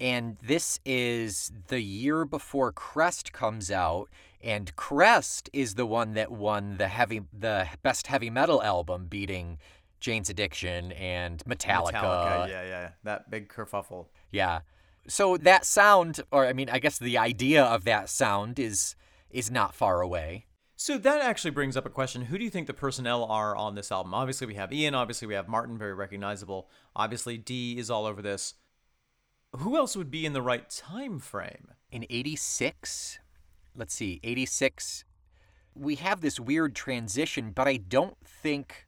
And 0.00 0.38
this 0.42 0.80
is 0.86 1.52
the 1.68 1.82
year 1.82 2.24
before 2.24 2.72
Crest 2.72 3.32
comes 3.34 3.70
out, 3.70 4.08
and 4.42 4.74
Crest 4.74 5.50
is 5.52 5.74
the 5.74 5.84
one 5.84 6.14
that 6.14 6.32
won 6.32 6.78
the 6.78 6.88
heavy, 6.88 7.20
the 7.38 7.68
best 7.82 8.06
heavy 8.06 8.30
metal 8.30 8.62
album, 8.62 9.06
beating 9.10 9.58
Jane's 10.00 10.30
Addiction 10.30 10.92
and 10.92 11.44
Metallica. 11.44 11.92
Metallica, 11.92 12.48
yeah, 12.48 12.62
yeah, 12.62 12.90
that 13.04 13.30
big 13.30 13.50
kerfuffle. 13.50 14.06
Yeah. 14.32 14.60
So 15.06 15.36
that 15.36 15.66
sound, 15.66 16.20
or 16.32 16.46
I 16.46 16.54
mean, 16.54 16.70
I 16.70 16.78
guess 16.78 16.98
the 16.98 17.18
idea 17.18 17.62
of 17.62 17.84
that 17.84 18.08
sound 18.08 18.58
is 18.58 18.96
is 19.28 19.50
not 19.50 19.74
far 19.74 20.00
away. 20.00 20.46
So 20.76 20.96
that 20.96 21.20
actually 21.20 21.50
brings 21.50 21.76
up 21.76 21.84
a 21.84 21.90
question. 21.90 22.22
Who 22.22 22.38
do 22.38 22.44
you 22.44 22.48
think 22.48 22.66
the 22.66 22.72
personnel 22.72 23.24
are 23.24 23.54
on 23.54 23.74
this 23.74 23.92
album? 23.92 24.14
Obviously, 24.14 24.46
we 24.46 24.54
have 24.54 24.72
Ian. 24.72 24.94
Obviously, 24.94 25.28
we 25.28 25.34
have 25.34 25.46
Martin, 25.46 25.76
very 25.76 25.92
recognizable. 25.92 26.70
Obviously, 26.96 27.36
Dee 27.36 27.76
is 27.76 27.90
all 27.90 28.06
over 28.06 28.22
this. 28.22 28.54
Who 29.56 29.76
else 29.76 29.96
would 29.96 30.10
be 30.10 30.24
in 30.26 30.32
the 30.32 30.42
right 30.42 30.68
time 30.70 31.18
frame? 31.18 31.68
In 31.90 32.06
86, 32.08 33.18
let's 33.74 33.94
see, 33.94 34.20
86, 34.22 35.04
we 35.74 35.96
have 35.96 36.20
this 36.20 36.38
weird 36.38 36.74
transition, 36.74 37.50
but 37.52 37.66
I 37.66 37.76
don't 37.76 38.16
think, 38.24 38.86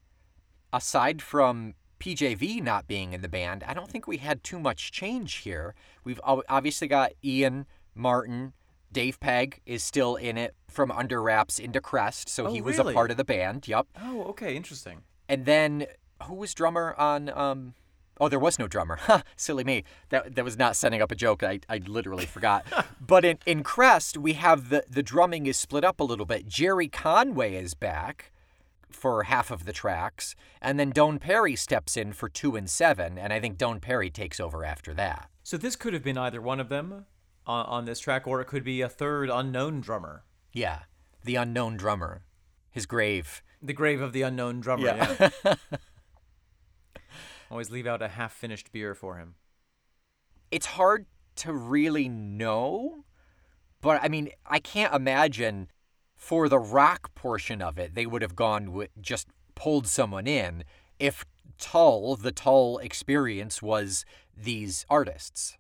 aside 0.73 1.21
from 1.21 1.75
PJV 1.99 2.63
not 2.63 2.87
being 2.87 3.13
in 3.13 3.23
the 3.23 3.29
band, 3.29 3.65
I 3.67 3.75
don't 3.75 3.91
think 3.91 4.07
we 4.07 4.19
had 4.19 4.45
too 4.45 4.61
much 4.61 4.93
change 4.93 5.37
here. 5.39 5.75
We've 6.05 6.21
obviously 6.25 6.87
got 6.87 7.13
Ian, 7.25 7.67
Martin, 7.95 8.53
Dave 8.93 9.19
Pegg 9.19 9.61
is 9.67 9.83
still 9.83 10.17
in 10.17 10.37
it 10.39 10.55
from 10.69 10.93
Under 10.93 11.21
Wraps 11.23 11.59
into 11.59 11.81
Crest, 11.81 12.29
so 12.29 12.47
Oh, 12.47 12.53
he 12.53 12.61
was 12.61 12.79
a 12.79 12.85
part 12.85 13.11
of 13.11 13.17
the 13.17 13.25
band. 13.25 13.67
Yep. 13.67 13.87
Oh, 14.01 14.25
okay, 14.25 14.55
interesting. 14.55 15.03
And 15.29 15.45
then 15.45 15.87
who 16.25 16.35
was 16.35 16.55
drummer 16.55 16.95
on 16.99 17.29
um 17.31 17.75
Oh, 18.21 18.29
there 18.29 18.39
was 18.39 18.59
no 18.59 18.69
drummer. 18.69 18.97
Ha, 19.03 19.23
silly 19.37 19.65
me. 19.65 19.85
That 20.11 20.35
that 20.37 20.45
was 20.45 20.57
not 20.57 20.77
setting 20.77 21.03
up 21.03 21.11
a 21.11 21.17
joke. 21.17 21.43
I, 21.43 21.61
I 21.69 21.79
literally 21.79 22.27
forgot. 22.27 22.65
but 23.01 23.25
in, 23.25 23.39
in 23.47 23.63
Crest, 23.63 24.17
we 24.17 24.35
have 24.35 24.69
the 24.69 24.85
the 24.89 25.03
drumming 25.03 25.47
is 25.47 25.57
split 25.57 25.85
up 25.85 26.01
a 26.01 26.05
little 26.05 26.27
bit. 26.27 26.47
Jerry 26.47 26.89
Conway 26.89 27.55
is 27.55 27.75
back 27.75 28.31
for 28.91 29.25
half 29.25 29.51
of 29.51 29.65
the 29.65 29.73
tracks, 29.73 30.37
and 30.61 30.79
then 30.79 30.93
Doane 30.93 31.19
Perry 31.19 31.57
steps 31.57 31.97
in 31.97 32.13
for 32.13 32.29
two 32.29 32.57
and 32.57 32.69
seven, 32.69 33.19
and 33.19 33.33
I 33.33 33.41
think 33.41 33.59
Doane 33.59 33.81
Perry 33.81 34.11
takes 34.11 34.39
over 34.39 34.65
after 34.65 34.95
that. 34.95 35.29
So 35.43 35.57
this 35.57 35.77
could 35.77 35.93
have 35.93 36.05
been 36.05 36.19
either 36.19 36.41
one 36.41 36.61
of 36.61 36.69
them 36.69 37.07
on, 37.47 37.67
on 37.67 37.85
this 37.85 37.99
track, 38.01 38.27
or 38.27 38.41
it 38.41 38.47
could 38.47 38.65
be 38.65 38.81
a 38.81 38.89
third 38.89 39.31
unknown 39.31 39.81
drummer. 39.81 40.23
Yeah. 40.53 40.81
The 41.25 41.37
unknown 41.37 41.77
drummer. 41.77 42.23
His 42.71 42.87
grave. 42.87 43.43
The 43.61 43.73
grave 43.73 44.01
of 44.01 44.13
the 44.13 44.23
unknown 44.23 44.61
drummer. 44.61 44.87
Yeah. 44.87 45.31
Yeah. 45.45 45.55
Always 47.53 47.71
leave 47.71 47.87
out 47.87 48.03
a 48.03 48.09
half-finished 48.09 48.73
beer 48.73 48.95
for 48.95 49.19
him. 49.19 49.35
it's 50.51 50.67
hard 50.67 51.07
to 51.37 51.53
really 51.53 52.09
know, 52.09 53.05
but 53.81 54.03
I 54.03 54.09
mean, 54.09 54.31
I 54.47 54.59
can't 54.59 54.95
imagine 54.95 55.69
for 56.15 56.49
the 56.49 56.59
rock 56.59 57.15
portion 57.15 57.61
of 57.63 57.79
it, 57.79 57.95
they 57.95 58.07
would 58.07 58.23
have 58.23 58.37
gone 58.37 58.73
with 58.73 58.91
just 59.01 59.29
pulled 59.55 59.87
someone 59.87 60.27
in 60.27 60.65
if 60.99 61.25
Tull, 61.59 62.17
the 62.17 62.33
Tull 62.33 62.79
experience 62.79 63.63
was 63.63 64.05
these 64.37 64.85
artists. 64.91 65.57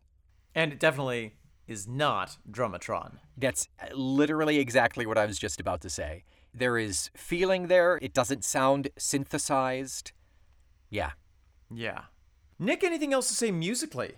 And 0.54 0.72
it 0.72 0.80
definitely 0.80 1.36
is 1.66 1.88
not 1.88 2.36
Drumatron. 2.50 3.18
That's 3.36 3.68
uh, 3.80 3.94
literally 3.94 4.58
exactly 4.58 5.06
what 5.06 5.18
I 5.18 5.26
was 5.26 5.38
just 5.38 5.60
about 5.60 5.80
to 5.82 5.90
say. 5.90 6.24
There 6.52 6.76
is 6.76 7.10
feeling 7.16 7.68
there, 7.68 7.98
it 8.02 8.12
doesn't 8.12 8.44
sound 8.44 8.88
synthesized. 8.98 10.12
Yeah. 10.90 11.12
Yeah. 11.74 12.02
Nick, 12.58 12.84
anything 12.84 13.12
else 13.12 13.28
to 13.28 13.34
say 13.34 13.50
musically? 13.50 14.12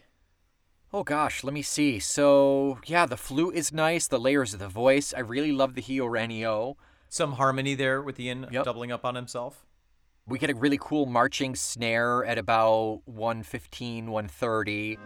Oh 0.93 1.03
gosh, 1.03 1.43
let 1.43 1.53
me 1.53 1.62
see. 1.62 1.99
So, 1.99 2.79
yeah, 2.87 3.07
the 3.07 3.17
flute 3.17 3.55
is 3.57 3.73
nice, 3.73 4.07
the 4.07 4.21
layers 4.21 4.53
of 4.55 4.61
the 4.61 4.69
voice. 4.69 5.12
I 5.12 5.21
really 5.21 5.51
love 5.51 5.75
the 5.75 5.81
Hio 5.83 6.07
Renio. 6.07 6.77
Some 7.09 7.33
harmony 7.33 7.75
there 7.75 8.01
with 8.03 8.21
Ian 8.21 8.47
Yep. 8.51 8.64
doubling 8.64 8.93
up 8.93 9.05
on 9.05 9.14
himself. 9.14 9.64
We 10.27 10.38
get 10.38 10.51
a 10.51 10.55
really 10.55 10.79
cool 10.81 11.07
marching 11.07 11.55
snare 11.55 12.25
at 12.25 12.38
about 12.38 13.03
115, 13.07 14.11
130. 14.11 14.99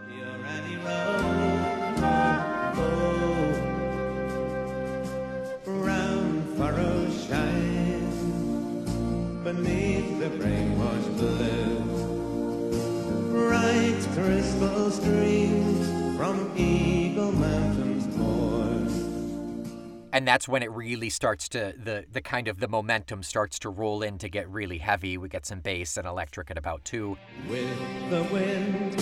And 20.19 20.27
that's 20.27 20.49
when 20.49 20.63
it 20.63 20.71
really 20.71 21.09
starts 21.09 21.47
to 21.47 21.73
the 21.81 22.03
the 22.11 22.19
kind 22.19 22.49
of 22.49 22.59
the 22.59 22.67
momentum 22.67 23.23
starts 23.23 23.57
to 23.59 23.69
roll 23.69 24.03
in 24.03 24.17
to 24.17 24.27
get 24.27 24.49
really 24.49 24.79
heavy. 24.79 25.17
We 25.17 25.29
get 25.29 25.45
some 25.45 25.61
bass 25.61 25.95
and 25.95 26.05
electric 26.05 26.51
at 26.51 26.57
about 26.57 26.83
2. 26.83 27.17
with 27.47 28.09
the 28.09 28.23
wind 28.23 29.01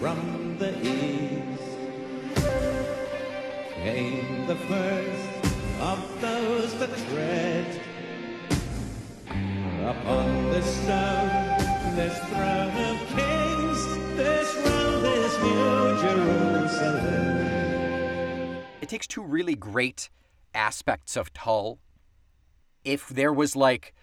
from 0.00 0.56
the 0.58 0.70
east 0.80 1.62
came 3.74 4.46
the 4.46 4.54
first 4.56 5.28
of 5.82 6.20
those 6.22 6.78
that 6.78 6.96
tread 7.10 7.80
upon 9.84 10.48
this 10.50 10.64
stone, 10.64 11.28
this 11.94 12.18
throne 12.30 12.74
of 12.88 12.96
kings, 13.14 13.84
this 14.16 14.54
realm, 14.64 15.02
this 15.02 15.36
new 15.42 15.98
Jerusalem. 16.00 17.36
It 18.80 18.88
takes 18.88 19.06
two 19.06 19.22
really 19.22 19.54
great 19.54 20.08
aspects 20.58 21.16
of 21.16 21.32
Tull. 21.32 21.78
If 22.84 23.08
there 23.08 23.32
was 23.32 23.54
like 23.54 23.94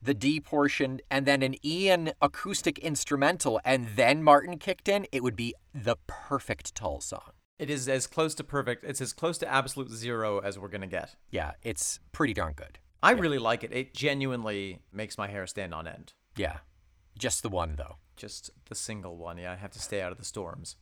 the 0.00 0.14
D 0.14 0.38
portion 0.38 1.00
and 1.10 1.26
then 1.26 1.42
an 1.42 1.54
Ian 1.64 2.12
acoustic 2.20 2.78
instrumental 2.78 3.60
and 3.64 3.88
then 3.96 4.22
Martin 4.22 4.58
kicked 4.58 4.88
in, 4.88 5.06
it 5.10 5.22
would 5.22 5.34
be 5.34 5.54
the 5.74 5.96
perfect 6.06 6.74
Tull 6.74 7.00
song. 7.00 7.32
It 7.58 7.70
is 7.70 7.88
as 7.88 8.06
close 8.06 8.34
to 8.36 8.44
perfect. 8.44 8.84
It's 8.84 9.00
as 9.00 9.12
close 9.12 9.38
to 9.38 9.48
absolute 9.48 9.90
zero 9.90 10.38
as 10.38 10.58
we're 10.58 10.68
gonna 10.68 10.86
get. 10.86 11.16
Yeah, 11.30 11.52
it's 11.62 11.98
pretty 12.12 12.34
darn 12.34 12.52
good. 12.52 12.78
I 13.02 13.12
really 13.12 13.38
like 13.38 13.64
it. 13.64 13.72
It 13.72 13.94
genuinely 13.94 14.80
makes 14.92 15.16
my 15.18 15.28
hair 15.28 15.46
stand 15.46 15.74
on 15.74 15.88
end. 15.88 16.12
Yeah. 16.36 16.58
Just 17.18 17.42
the 17.42 17.48
one 17.48 17.74
though. 17.76 17.96
Just 18.16 18.50
the 18.68 18.74
single 18.74 19.16
one. 19.16 19.38
Yeah, 19.38 19.52
I 19.52 19.56
have 19.56 19.72
to 19.72 19.80
stay 19.80 20.02
out 20.02 20.12
of 20.12 20.18
the 20.18 20.24
storms. 20.24 20.76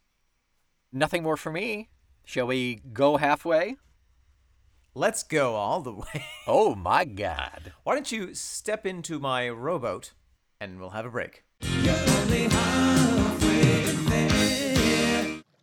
Nothing 0.93 1.23
more 1.23 1.37
for 1.37 1.53
me. 1.53 1.91
Shall 2.25 2.47
we 2.47 2.81
go 2.93 3.19
halfway? 3.19 3.77
Let's 4.99 5.25
go 5.25 5.57
all 5.57 5.83
the 5.83 5.93
way. 5.93 6.25
Oh 6.47 6.75
my 6.75 7.05
god. 7.05 7.75
Why 7.85 7.93
don't 7.93 8.11
you 8.11 8.33
step 8.35 8.87
into 8.87 9.19
my 9.19 9.47
rowboat 9.47 10.15
and 10.59 10.81
we'll 10.81 10.97
have 10.97 11.05
a 11.05 11.11
break. 11.11 11.45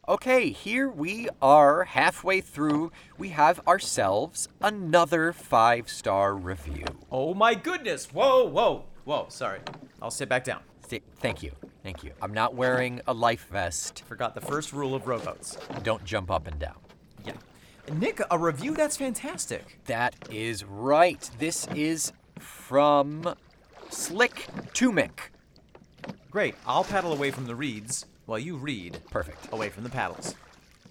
Okay, 0.08 0.52
here 0.52 0.88
we 0.88 1.30
are 1.41 1.86
halfway 1.86 2.41
through. 2.41 2.91
We 3.17 3.30
have 3.30 3.60
ourselves 3.67 4.50
another 4.62 5.34
five 5.34 5.89
star 5.89 6.36
review. 6.36 6.86
Oh 7.12 7.34
my 7.34 7.56
goodness! 7.56 8.13
Whoa, 8.13 8.46
whoa, 8.46 8.86
whoa. 9.06 9.26
Sorry. 9.30 9.62
I'll 10.00 10.12
sit 10.12 10.30
back 10.30 10.43
down. 10.43 10.62
Th- 10.88 11.02
thank 11.15 11.41
you. 11.41 11.54
Thank 11.82 12.04
you. 12.04 12.12
I'm 12.22 12.36
not 12.36 12.54
wearing 12.54 13.02
a 13.08 13.13
life 13.15 13.48
vest. 13.52 14.04
Forgot 14.06 14.36
the 14.36 14.41
first 14.41 14.74
rule 14.74 14.93
of 14.93 15.08
rowboats. 15.08 15.58
Don't 15.82 16.06
jump 16.06 16.30
up 16.30 16.46
and 16.46 16.60
down. 16.60 16.76
Nick, 17.91 18.22
a 18.32 18.38
review? 18.38 18.74
That's 18.76 18.98
fantastic. 18.98 19.80
That 19.86 20.15
is 20.32 20.63
right. 20.63 21.30
This 21.38 21.67
is 21.76 22.13
from 22.39 23.36
Slick 23.89 24.48
Tumik. 24.74 25.30
Great. 26.32 26.56
I'll 26.65 26.84
paddle 26.84 27.13
away 27.13 27.32
from 27.32 27.46
the 27.46 27.56
reeds 27.56 28.06
while 28.26 28.39
you 28.39 28.56
read 28.56 29.00
Perfect. 29.12 29.52
away 29.52 29.69
from 29.69 29.84
the 29.84 29.89
paddles. 29.89 30.36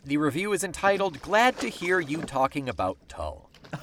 The 0.04 0.16
review 0.16 0.52
is 0.52 0.64
entitled 0.64 1.22
Glad 1.22 1.58
to 1.58 1.68
Hear 1.68 1.98
You 2.00 2.22
Talking 2.22 2.68
About 2.68 2.98
Tull. 3.08 3.48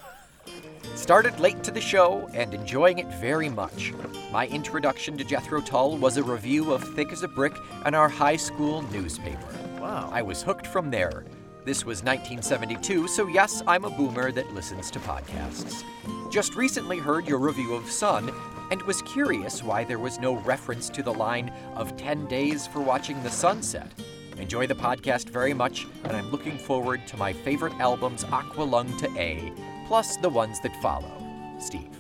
Started 0.96 1.40
late 1.40 1.64
to 1.64 1.72
the 1.72 1.82
show 1.82 2.30
and 2.34 2.54
enjoying 2.54 3.00
it 3.00 3.08
very 3.16 3.50
much. 3.50 3.94
My 4.32 4.48
introduction 4.48 5.18
to 5.18 5.24
Jethro 5.24 5.62
Tull 5.62 5.98
was 5.98 6.18
a 6.18 6.24
review 6.24 6.74
of 6.74 6.84
Thick 6.96 7.12
as 7.12 7.24
a 7.24 7.28
Brick 7.28 7.56
in 7.86 7.96
our 7.96 8.10
high 8.10 8.36
school 8.36 8.84
newspaper. 8.92 9.48
Wow. 9.80 10.10
I 10.14 10.22
was 10.22 10.44
hooked 10.44 10.68
from 10.68 10.92
there. 10.92 11.24
This 11.70 11.86
was 11.86 12.02
1972, 12.02 13.08
so 13.08 13.28
yes, 13.28 13.62
I'm 13.68 13.86
a 13.86 13.92
boomer 13.92 14.32
that 14.32 14.56
listens 14.56 14.90
to 14.90 14.98
podcasts. 15.02 15.84
Just 16.32 16.56
recently 16.56 16.98
heard 16.98 17.28
your 17.28 17.38
review 17.38 17.76
of 17.76 17.92
Son 17.92 18.34
and 18.72 18.82
was 18.82 19.04
curious 19.04 19.62
why 19.62 19.84
there 19.84 20.00
was 20.00 20.20
no 20.20 20.38
reference 20.38 20.90
to 20.90 21.04
the 21.04 21.14
line 21.14 21.54
of 21.76 21.96
10 21.96 22.26
days 22.26 22.66
for 22.66 22.82
watching 22.82 23.22
the 23.22 23.30
sunset. 23.30 23.92
Enjoy 24.40 24.66
the 24.66 24.74
podcast 24.74 25.30
very 25.30 25.54
much, 25.54 25.86
and 26.06 26.14
I'm 26.14 26.32
looking 26.32 26.58
forward 26.58 27.06
to 27.06 27.18
my 27.18 27.32
favorite 27.32 27.80
albums 27.80 28.24
Aqualung 28.24 28.98
to 28.98 29.20
A, 29.20 29.54
plus 29.86 30.18
the 30.18 30.30
ones 30.30 30.60
that 30.62 30.76
follow. 30.82 31.24
Steve. 31.60 31.96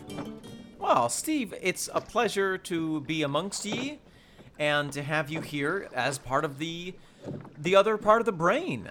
Well, 0.79 1.09
Steve, 1.09 1.53
it's 1.61 1.91
a 1.93 2.01
pleasure 2.01 2.57
to 2.57 3.01
be 3.01 3.21
amongst 3.21 3.65
ye 3.65 3.99
and 4.57 4.91
to 4.93 5.03
have 5.03 5.29
you 5.29 5.41
here 5.41 5.89
as 5.93 6.17
part 6.17 6.43
of 6.43 6.57
the 6.57 6.95
the 7.55 7.75
other 7.75 7.97
part 7.97 8.19
of 8.21 8.25
the 8.25 8.31
brain. 8.31 8.89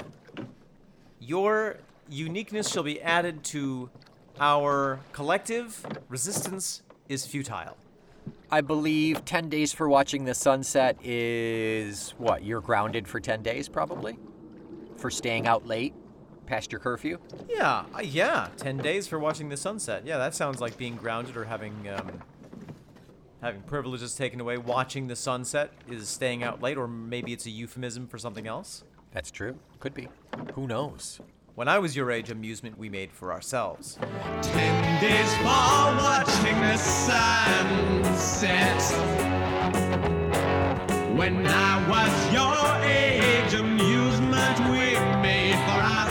Your 1.29 1.77
uniqueness 2.09 2.73
shall 2.73 2.85
be 2.85 3.03
added 3.03 3.45
to 3.45 3.91
our 4.41 4.99
collective 5.13 5.85
resistance 6.09 6.81
is 7.07 7.27
futile. 7.27 7.77
I 8.51 8.63
believe 8.63 9.27
10 9.27 9.51
days 9.51 9.75
for 9.75 9.91
watching 9.91 10.25
the 10.25 10.33
sunset 10.33 10.97
is 11.05 12.15
what? 12.17 12.45
You're 12.45 12.63
grounded 12.63 13.07
for 13.07 13.21
10 13.21 13.43
days, 13.43 13.69
probably? 13.69 14.19
For 14.97 15.11
staying 15.11 15.47
out 15.47 15.67
late 15.67 15.93
past 16.47 16.73
your 16.73 16.79
curfew? 16.79 17.19
Yeah, 17.47 17.85
uh, 17.95 18.01
yeah. 18.03 18.49
Ten 18.57 18.79
days 18.79 19.07
for 19.07 19.19
watching 19.19 19.51
the 19.51 19.57
sunset. 19.59 20.07
Yeah, 20.07 20.17
that 20.17 20.35
sounds 20.35 20.63
like 20.63 20.79
being 20.79 20.97
grounded 20.97 21.37
or 21.37 21.45
having 21.45 21.75
um, 21.91 22.23
having 23.43 23.61
privileges 23.63 24.15
taken 24.15 24.41
away. 24.41 24.57
Watching 24.57 25.09
the 25.09 25.17
sunset 25.17 25.73
is 25.91 26.09
staying 26.09 26.43
out 26.43 26.63
late, 26.63 26.79
or 26.79 26.89
maybe 26.89 27.35
it's 27.35 27.45
a 27.45 27.51
euphemism 27.51 28.07
for 28.07 28.17
something 28.17 28.47
else. 28.47 28.83
That's 29.13 29.31
true. 29.31 29.59
Could 29.81 29.95
be. 29.95 30.09
Who 30.55 30.67
knows? 30.67 31.21
When 31.55 31.67
I 31.67 31.79
was 31.79 31.97
your 31.97 32.11
age, 32.13 32.31
amusement 32.31 32.79
we 32.79 32.89
made 32.89 33.11
for 33.11 33.33
ourselves. 33.33 33.99
Ten 34.43 35.01
days 35.01 35.35
for 35.39 35.45
watching 35.45 36.61
the 36.61 36.77
sunset. 36.77 38.83
When 41.17 41.47
I 41.47 41.89
was 41.89 42.33
your 42.33 42.77
age, 42.85 43.55
amusement 43.55 44.61
we 44.71 44.95
made 45.21 45.57
for 45.67 45.81
ourselves. 45.81 46.07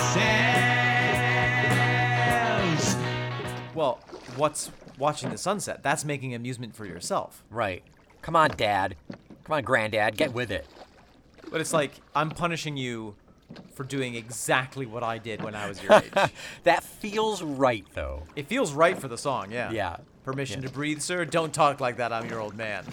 Well, 3.74 4.00
what's 4.36 4.70
watching 4.98 5.30
the 5.30 5.38
sunset? 5.38 5.82
That's 5.82 6.04
making 6.04 6.36
amusement 6.36 6.76
for 6.76 6.86
yourself. 6.86 7.46
Right. 7.50 7.84
Come 8.22 8.36
on, 8.36 8.50
Dad. 8.58 8.98
Come 9.46 9.56
on, 9.56 9.64
Granddad. 9.64 10.18
Get 10.18 10.34
with 10.34 10.52
it. 10.52 10.68
But 11.52 11.62
it's 11.62 11.74
like 11.74 11.92
I'm 12.16 12.30
punishing 12.30 12.78
you 12.78 13.16
for 13.74 13.84
doing 13.84 14.16
exactly 14.16 14.86
what 14.86 15.04
I 15.04 15.18
did 15.18 15.42
when 15.42 15.56
I 15.56 15.68
was 15.70 15.82
your 15.82 15.94
age. 15.94 16.12
That 16.64 16.84
feels 16.84 17.42
right, 17.42 17.86
though. 17.94 18.24
it 18.36 18.48
feels 18.48 18.74
right 18.74 18.98
for 18.98 19.08
the 19.08 19.18
song, 19.18 19.52
yeah. 19.52 19.72
Yeah. 19.72 19.98
Permission 20.24 20.62
to 20.64 20.70
breathe, 20.70 21.02
sir. 21.02 21.24
Don't 21.24 21.54
talk 21.54 21.80
like 21.80 21.98
that. 21.98 22.12
I'm 22.12 22.30
your 22.30 22.42
old 22.42 22.56
man. 22.56 22.84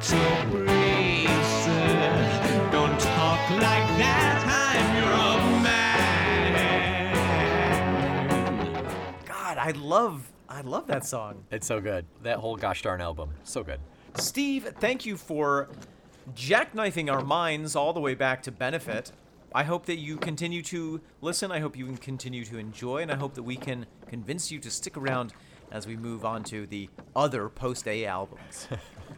To 0.00 0.46
breathe, 0.50 1.28
sir. 1.64 2.68
Don't 2.72 2.98
talk 2.98 3.50
like 3.50 3.86
that. 4.02 4.42
I'm 4.48 4.96
your 4.96 5.12
old 5.14 5.62
man. 5.62 7.14
God, 9.24 9.58
I 9.58 9.70
love 9.78 10.31
I 10.52 10.60
love 10.60 10.86
that 10.88 11.06
song. 11.06 11.44
It's 11.50 11.66
so 11.66 11.80
good. 11.80 12.04
That 12.24 12.36
whole 12.36 12.56
gosh 12.56 12.82
darn 12.82 13.00
album. 13.00 13.30
So 13.42 13.64
good. 13.64 13.80
Steve, 14.16 14.74
thank 14.80 15.06
you 15.06 15.16
for 15.16 15.70
jackknifing 16.36 17.10
our 17.10 17.22
minds 17.22 17.74
all 17.74 17.94
the 17.94 18.00
way 18.00 18.14
back 18.14 18.42
to 18.42 18.52
benefit. 18.52 19.12
I 19.54 19.62
hope 19.62 19.86
that 19.86 19.96
you 19.96 20.18
continue 20.18 20.60
to 20.64 21.00
listen. 21.22 21.50
I 21.50 21.60
hope 21.60 21.74
you 21.74 21.86
can 21.86 21.96
continue 21.96 22.44
to 22.44 22.58
enjoy, 22.58 22.98
and 22.98 23.10
I 23.10 23.16
hope 23.16 23.32
that 23.34 23.44
we 23.44 23.56
can 23.56 23.86
convince 24.08 24.52
you 24.52 24.58
to 24.58 24.70
stick 24.70 24.98
around 24.98 25.32
as 25.70 25.86
we 25.86 25.96
move 25.96 26.22
on 26.22 26.44
to 26.44 26.66
the 26.66 26.90
other 27.16 27.48
post 27.48 27.88
A 27.88 28.04
albums. 28.04 28.68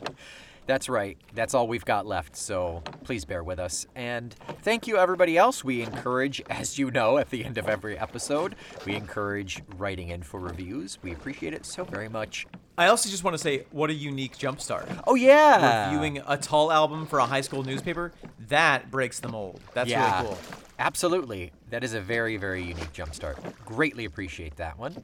That's 0.66 0.88
right. 0.88 1.18
That's 1.34 1.52
all 1.52 1.68
we've 1.68 1.84
got 1.84 2.06
left, 2.06 2.36
so 2.36 2.82
please 3.04 3.24
bear 3.24 3.44
with 3.44 3.58
us. 3.58 3.86
And 3.94 4.34
thank 4.62 4.86
you, 4.86 4.96
everybody 4.96 5.36
else. 5.36 5.62
We 5.62 5.82
encourage, 5.82 6.42
as 6.50 6.78
you 6.78 6.90
know, 6.90 7.18
at 7.18 7.30
the 7.30 7.44
end 7.44 7.58
of 7.58 7.68
every 7.68 7.98
episode, 7.98 8.54
we 8.86 8.94
encourage 8.94 9.62
writing 9.76 10.08
in 10.08 10.22
for 10.22 10.40
reviews. 10.40 10.98
We 11.02 11.12
appreciate 11.12 11.52
it 11.52 11.66
so 11.66 11.84
very 11.84 12.08
much. 12.08 12.46
I 12.76 12.88
also 12.88 13.08
just 13.08 13.22
want 13.22 13.34
to 13.34 13.38
say, 13.38 13.66
what 13.70 13.90
a 13.90 13.94
unique 13.94 14.36
jumpstart. 14.36 15.02
Oh, 15.06 15.14
yeah. 15.14 15.90
Reviewing 15.90 16.22
a 16.26 16.36
Tull 16.36 16.72
album 16.72 17.06
for 17.06 17.18
a 17.18 17.26
high 17.26 17.42
school 17.42 17.62
newspaper, 17.62 18.12
that 18.48 18.90
breaks 18.90 19.20
the 19.20 19.28
mold. 19.28 19.60
That's 19.74 19.90
yeah, 19.90 20.22
really 20.22 20.28
cool. 20.28 20.38
Absolutely. 20.78 21.52
That 21.70 21.84
is 21.84 21.94
a 21.94 22.00
very, 22.00 22.36
very 22.36 22.62
unique 22.62 22.92
jumpstart. 22.92 23.36
Greatly 23.64 24.06
appreciate 24.06 24.56
that 24.56 24.78
one. 24.78 24.96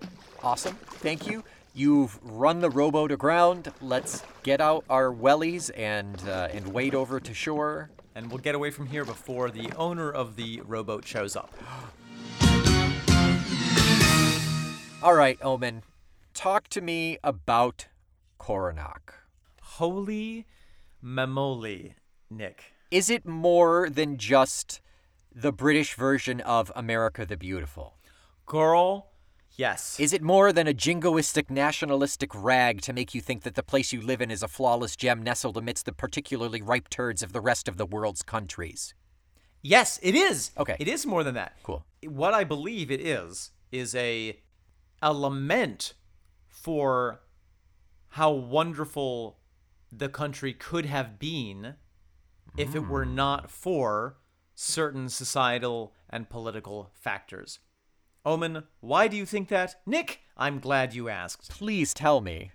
Awesome. 0.43 0.75
Thank 0.75 1.27
you. 1.29 1.45
You've 1.73 2.19
run 2.23 2.61
the 2.61 2.71
rowboat 2.71 3.11
to 3.11 3.17
ground. 3.17 3.73
Let's 3.81 4.25
get 4.43 4.61
out 4.61 4.85
our 4.91 5.13
wellies 5.13 5.71
and 5.77 6.21
uh, 6.29 6.49
and 6.53 6.73
wade 6.73 6.97
over 6.97 7.21
to 7.21 7.33
shore. 7.33 7.91
And 8.17 8.29
we'll 8.29 8.39
get 8.39 8.57
away 8.57 8.71
from 8.71 8.87
here 8.87 9.05
before 9.05 9.51
the 9.51 9.71
owner 9.77 10.11
of 10.11 10.35
the 10.35 10.63
rowboat 10.67 11.07
shows 11.07 11.37
up. 11.37 11.55
All 15.03 15.15
right, 15.15 15.39
Omen, 15.43 15.83
talk 16.35 16.69
to 16.69 16.81
me 16.81 17.19
about 17.23 17.87
Coronach. 18.39 19.13
Holy 19.63 20.47
mamoli, 21.03 21.95
Nick. 22.29 22.75
Is 22.91 23.09
it 23.09 23.25
more 23.25 23.89
than 23.89 24.19
just 24.19 24.81
the 25.33 25.53
British 25.53 25.95
version 25.95 26.41
of 26.41 26.73
America 26.75 27.25
the 27.25 27.37
Beautiful? 27.37 27.95
Girl, 28.45 29.10
yes. 29.61 30.01
Is 30.01 30.13
it 30.13 30.23
more 30.23 30.53
than 30.53 30.67
a 30.67 30.75
jingoistic 30.75 31.51
nationalistic 31.51 32.31
rag 32.35 32.81
to 32.83 32.93
make 32.93 33.15
you 33.15 33.21
think 33.21 33.43
that 33.43 33.55
the 33.55 33.63
place 33.63 33.93
you 33.93 34.01
live 34.01 34.21
in 34.21 34.31
is 34.31 34.43
a 34.43 34.49
flawless 34.49 34.97
gem 34.97 35.23
nestled 35.23 35.57
amidst 35.57 35.85
the 35.87 35.93
particularly 35.93 36.63
ripe 36.63 36.89
turds 36.89 37.23
of 37.23 37.33
the 37.33 37.41
rest 37.41 37.69
of 37.69 37.77
the 37.77 37.87
world's 37.87 38.23
countries? 38.23 38.95
yes, 39.63 39.99
it 40.03 40.15
is. 40.15 40.51
Okay. 40.57 40.77
It 40.79 40.89
is 40.89 41.07
more 41.07 41.25
than 41.25 41.35
that. 41.35 41.57
Cool. 41.63 41.85
What 42.05 42.35
I 42.35 42.45
believe 42.45 42.91
it 42.91 43.01
is 43.01 43.53
is 43.71 43.95
a 43.95 44.39
a 45.03 45.13
lament 45.13 45.95
for 46.47 47.21
how 48.11 48.31
wonderful 48.33 49.39
the 49.93 50.09
country 50.09 50.53
could 50.53 50.87
have 50.87 51.19
been 51.19 51.75
if 52.57 52.75
it 52.75 52.89
were 52.89 53.05
hmm. 53.05 53.15
not 53.15 53.51
for 53.51 54.19
certain 54.55 55.09
societal 55.09 55.95
and 56.09 56.29
political 56.29 56.91
factors. 56.95 57.61
Omen, 58.25 58.65
why 58.81 59.09
do 59.09 59.17
you 59.17 59.25
think 59.25 59.49
that? 59.49 59.77
Nick, 59.87 60.21
I'm 60.37 60.59
glad 60.59 60.95
you 60.95 61.09
asked. 61.09 61.51
Please 61.51 61.95
tell 61.95 62.21
me. 62.21 62.53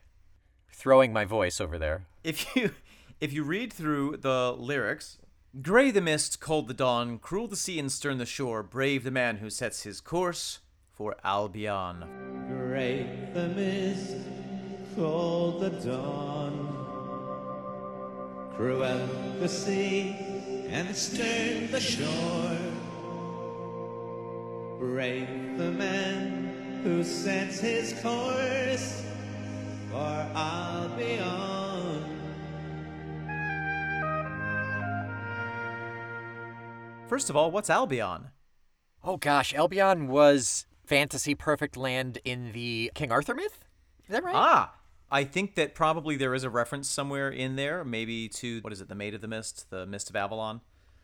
Throwing 0.71 1.12
my 1.12 1.25
voice 1.25 1.60
over 1.60 1.80
there. 1.80 2.06
If 2.23 2.56
you 2.56 2.71
if 3.19 3.34
you 3.34 3.43
read 3.43 3.73
through 3.73 4.17
the 4.17 4.54
lyrics, 4.58 5.17
gray 5.62 5.89
the 5.89 6.01
mist, 6.01 6.39
cold 6.39 6.67
the 6.67 6.73
dawn, 6.73 7.17
cruel 7.17 7.47
the 7.47 7.56
sea 7.56 7.80
and 7.80 7.91
stern 7.91 8.17
the 8.17 8.25
shore, 8.25 8.62
brave 8.62 9.04
the 9.04 9.12
man 9.12 9.38
who 9.38 9.49
sets 9.49 9.84
his 9.84 10.01
course 10.01 10.60
for 10.91 11.15
Albion. 11.23 12.06
Great 12.47 13.34
the 13.34 13.47
mist, 13.49 14.17
cold 14.95 15.62
the 15.62 15.69
dawn, 15.69 16.67
cruel 18.56 19.08
the 19.39 19.49
sea, 19.49 20.15
and 20.67 20.95
stern 20.95 21.71
the 21.71 21.80
shore. 21.80 22.64
Brave 24.79 25.57
the 25.57 25.71
man 25.71 26.81
who 26.83 27.03
sets 27.03 27.59
his 27.59 27.93
course 28.01 29.03
for 29.89 30.27
Albion. 30.35 32.03
First 37.07 37.29
of 37.29 37.35
all, 37.35 37.51
what's 37.51 37.69
Albion? 37.69 38.31
Oh 39.03 39.17
gosh, 39.17 39.53
Albion 39.53 40.07
was 40.07 40.65
fantasy 40.85 41.35
perfect 41.35 41.77
land 41.77 42.19
in 42.25 42.51
the 42.51 42.91
King 42.95 43.11
Arthur 43.11 43.33
myth? 43.35 43.63
Is 44.05 44.09
that 44.09 44.23
right? 44.23 44.35
Ah, 44.35 44.75
I 45.11 45.23
think 45.23 45.55
that 45.55 45.75
probably 45.75 46.17
there 46.17 46.33
is 46.33 46.43
a 46.43 46.49
reference 46.49 46.89
somewhere 46.89 47.29
in 47.29 47.55
there, 47.55 47.85
maybe 47.85 48.27
to 48.29 48.59
what 48.61 48.73
is 48.73 48.81
it, 48.81 48.89
the 48.89 48.95
Maid 48.95 49.13
of 49.13 49.21
the 49.21 49.27
Mist, 49.27 49.69
the 49.69 49.85
Mist 49.85 50.09
of 50.09 50.15
Avalon. 50.15 50.61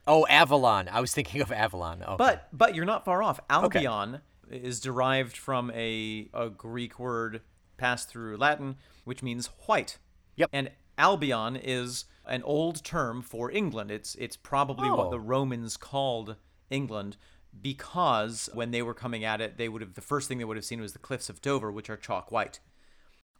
Oh, 0.07 0.25
Avalon. 0.27 0.89
I 0.89 0.99
was 0.99 1.13
thinking 1.13 1.41
of 1.41 1.51
Avalon. 1.51 2.03
Oh. 2.05 2.17
But 2.17 2.47
but 2.51 2.75
you're 2.75 2.85
not 2.85 3.05
far 3.05 3.21
off. 3.23 3.39
Albion 3.49 4.21
is 4.49 4.79
derived 4.79 5.37
from 5.37 5.71
a 5.71 6.29
a 6.33 6.49
Greek 6.49 6.99
word 6.99 7.41
passed 7.77 8.09
through 8.09 8.37
Latin, 8.37 8.75
which 9.05 9.23
means 9.23 9.47
white. 9.65 9.97
Yep. 10.35 10.49
And 10.53 10.71
Albion 10.97 11.55
is 11.55 12.05
an 12.25 12.43
old 12.43 12.83
term 12.83 13.21
for 13.21 13.51
England. 13.51 13.91
It's 13.91 14.15
it's 14.15 14.35
probably 14.37 14.89
what 14.89 15.07
Oh. 15.07 15.11
the 15.11 15.19
Romans 15.19 15.77
called 15.77 16.35
England 16.69 17.17
because 17.61 18.49
when 18.53 18.71
they 18.71 18.81
were 18.81 18.93
coming 18.93 19.23
at 19.25 19.41
it, 19.41 19.57
they 19.57 19.67
would 19.69 19.81
have 19.81 19.93
the 19.95 20.01
first 20.01 20.27
thing 20.27 20.37
they 20.37 20.45
would 20.45 20.57
have 20.57 20.65
seen 20.65 20.79
was 20.81 20.93
the 20.93 20.99
cliffs 20.99 21.29
of 21.29 21.41
Dover, 21.41 21.71
which 21.71 21.89
are 21.89 21.97
chalk 21.97 22.31
white. 22.31 22.59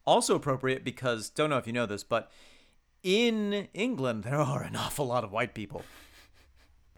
Also 0.06 0.36
appropriate 0.36 0.84
because 0.84 1.30
don't 1.30 1.50
know 1.50 1.58
if 1.58 1.68
you 1.68 1.74
know 1.74 1.86
this, 1.86 2.04
but 2.04 2.30
in 3.04 3.68
England 3.74 4.24
there 4.24 4.40
are 4.40 4.64
an 4.64 4.76
awful 4.76 5.08
lot 5.08 5.24
of 5.24 5.32
white 5.32 5.54
people. 5.54 5.84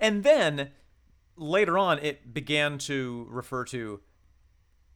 And 0.04 0.24
then 0.24 0.72
later 1.38 1.78
on, 1.78 1.98
it 2.00 2.34
began 2.34 2.78
to 2.80 3.26
refer 3.30 3.64
to 3.66 4.02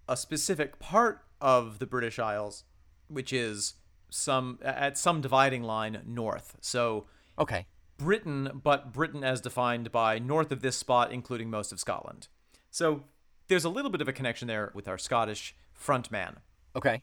a 0.06 0.18
specific 0.18 0.80
part 0.80 1.24
of 1.40 1.80
the 1.80 1.86
British 1.86 2.20
Isles, 2.20 2.66
which 3.08 3.32
is 3.32 3.76
some 4.10 4.60
at 4.62 4.98
some 4.98 5.22
dividing 5.22 5.64
line 5.64 6.02
north. 6.06 6.58
So 6.60 7.06
okay. 7.40 7.68
Britain, 7.98 8.60
but 8.62 8.92
Britain 8.92 9.24
as 9.24 9.40
defined 9.40 9.94
by 9.94 10.20
north 10.20 10.52
of 10.52 10.62
this 10.62 10.76
spot, 10.76 11.14
including 11.14 11.50
most 11.50 11.72
of 11.72 11.80
Scotland. 11.80 12.28
So 12.70 13.06
there's 13.48 13.66
a 13.66 13.70
little 13.70 13.90
bit 13.90 14.02
of 14.02 14.10
a 14.10 14.14
connection 14.14 14.50
there 14.50 14.74
with 14.76 14.90
our 14.90 14.98
Scottish 14.98 15.56
front 15.74 16.12
man. 16.12 16.40
Okay. 16.76 17.02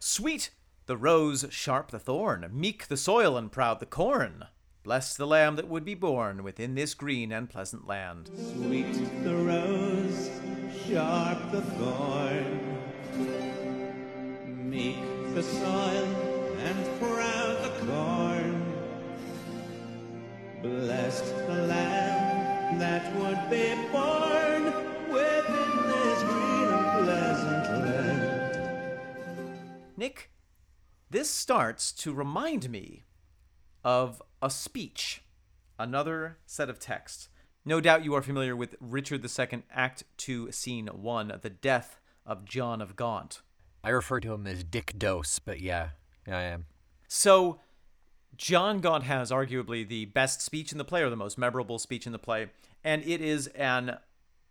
Sweet 0.00 0.50
the 0.86 0.96
rose, 0.96 1.46
sharp 1.50 1.92
the 1.92 1.98
thorn, 2.00 2.50
meek 2.52 2.88
the 2.88 2.96
soil 2.96 3.36
and 3.36 3.52
proud 3.52 3.78
the 3.78 3.86
corn. 3.86 4.46
Bless 4.88 5.16
the 5.18 5.26
lamb 5.26 5.56
that 5.56 5.68
would 5.68 5.84
be 5.84 5.92
born 5.92 6.42
within 6.42 6.74
this 6.74 6.94
green 6.94 7.30
and 7.30 7.50
pleasant 7.50 7.86
land. 7.86 8.30
Sweet 8.54 8.90
the 9.22 9.36
rose, 9.36 10.30
sharp 10.86 11.50
the 11.52 11.60
thorn. 11.60 12.78
Meek 14.46 14.96
the 15.34 15.42
soil 15.42 16.06
and 16.64 16.98
proud 16.98 17.58
the 17.64 17.68
corn. 17.84 18.64
Blessed 20.62 21.36
the 21.36 21.66
lamb 21.66 22.78
that 22.78 23.14
would 23.16 23.50
be 23.50 23.74
born 23.92 24.72
within 25.12 25.70
this 25.86 26.22
green 26.22 26.68
and 26.72 27.04
pleasant 27.04 27.66
land. 27.84 29.58
Nick, 29.98 30.30
this 31.10 31.28
starts 31.28 31.92
to 31.92 32.14
remind 32.14 32.70
me 32.70 33.04
of 33.84 34.22
a 34.42 34.50
speech, 34.50 35.22
another 35.78 36.38
set 36.46 36.70
of 36.70 36.78
text. 36.78 37.28
No 37.64 37.80
doubt 37.80 38.04
you 38.04 38.14
are 38.14 38.22
familiar 38.22 38.56
with 38.56 38.76
Richard 38.80 39.24
II, 39.24 39.62
Act 39.70 40.04
2, 40.16 40.52
Scene 40.52 40.86
1, 40.86 41.38
the 41.42 41.50
death 41.50 42.00
of 42.24 42.44
John 42.44 42.80
of 42.80 42.96
Gaunt. 42.96 43.42
I 43.82 43.90
refer 43.90 44.20
to 44.20 44.32
him 44.32 44.46
as 44.46 44.64
Dick 44.64 44.94
Dose, 44.98 45.38
but 45.38 45.60
yeah, 45.60 45.90
I 46.26 46.42
am. 46.42 46.66
So, 47.08 47.60
John 48.36 48.80
Gaunt 48.80 49.04
has 49.04 49.30
arguably 49.30 49.86
the 49.86 50.06
best 50.06 50.40
speech 50.40 50.72
in 50.72 50.78
the 50.78 50.84
play, 50.84 51.02
or 51.02 51.10
the 51.10 51.16
most 51.16 51.38
memorable 51.38 51.78
speech 51.78 52.06
in 52.06 52.12
the 52.12 52.18
play, 52.18 52.48
and 52.84 53.02
it 53.04 53.20
is 53.20 53.48
an 53.48 53.98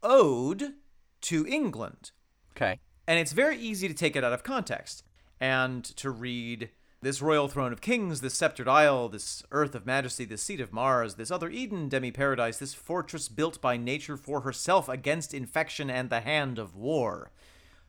ode 0.04 0.74
to 1.22 1.46
England. 1.48 2.12
Okay. 2.52 2.80
And 3.08 3.20
it's 3.20 3.32
very 3.32 3.58
easy 3.58 3.88
to 3.88 3.94
take 3.94 4.16
it 4.16 4.24
out 4.24 4.34
of 4.34 4.44
context 4.44 5.04
and 5.40 5.84
to 5.84 6.10
read 6.10 6.70
this 7.02 7.22
royal 7.22 7.48
throne 7.48 7.72
of 7.72 7.82
kings, 7.82 8.22
this 8.22 8.34
sceptred 8.34 8.68
isle, 8.68 9.08
this 9.10 9.44
earth 9.52 9.76
of 9.76 9.86
majesty, 9.86 10.26
this 10.26 10.42
seat 10.42 10.60
of 10.60 10.74
Mars, 10.74 11.16
this 11.16 11.32
other 11.32 11.50
Eden 11.50 11.90
demi 11.90 12.12
paradise, 12.12 12.58
this 12.58 12.74
fortress 12.74 13.30
built 13.30 13.62
by 13.62 13.78
nature 13.78 14.18
for 14.18 14.42
herself 14.42 14.90
against 14.90 15.34
infection 15.34 15.90
and 15.90 16.10
the 16.10 16.22
hand 16.22 16.58
of 16.58 16.76
war. 16.76 17.32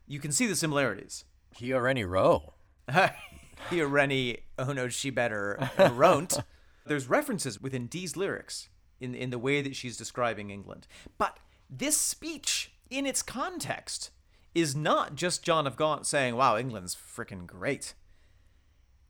You 0.06 0.20
can 0.20 0.32
see 0.32 0.46
the 0.46 0.56
similarities. 0.56 1.24
Hioreni 1.56 2.08
Row. 2.08 2.54
Hireni 3.70 4.40
Ono 4.58 4.88
she 4.88 5.10
better 5.10 5.70
won't. 5.78 6.38
There's 6.86 7.08
references 7.08 7.60
within 7.60 7.86
Dee's 7.86 8.16
lyrics 8.16 8.68
in 9.00 9.14
in 9.14 9.30
the 9.30 9.38
way 9.38 9.62
that 9.62 9.76
she's 9.76 9.96
describing 9.96 10.50
England. 10.50 10.86
But 11.18 11.38
this 11.68 11.96
speech, 11.96 12.72
in 12.90 13.04
its 13.06 13.22
context, 13.22 14.10
is 14.54 14.74
not 14.74 15.14
just 15.14 15.42
John 15.42 15.66
of 15.66 15.76
Gaunt 15.76 16.06
saying, 16.06 16.36
Wow, 16.36 16.56
England's 16.56 16.94
freaking 16.96 17.46
great. 17.46 17.94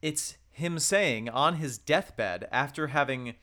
It's 0.00 0.36
him 0.50 0.78
saying 0.78 1.28
on 1.28 1.56
his 1.56 1.78
deathbed, 1.78 2.48
after 2.50 2.88
having 2.88 3.34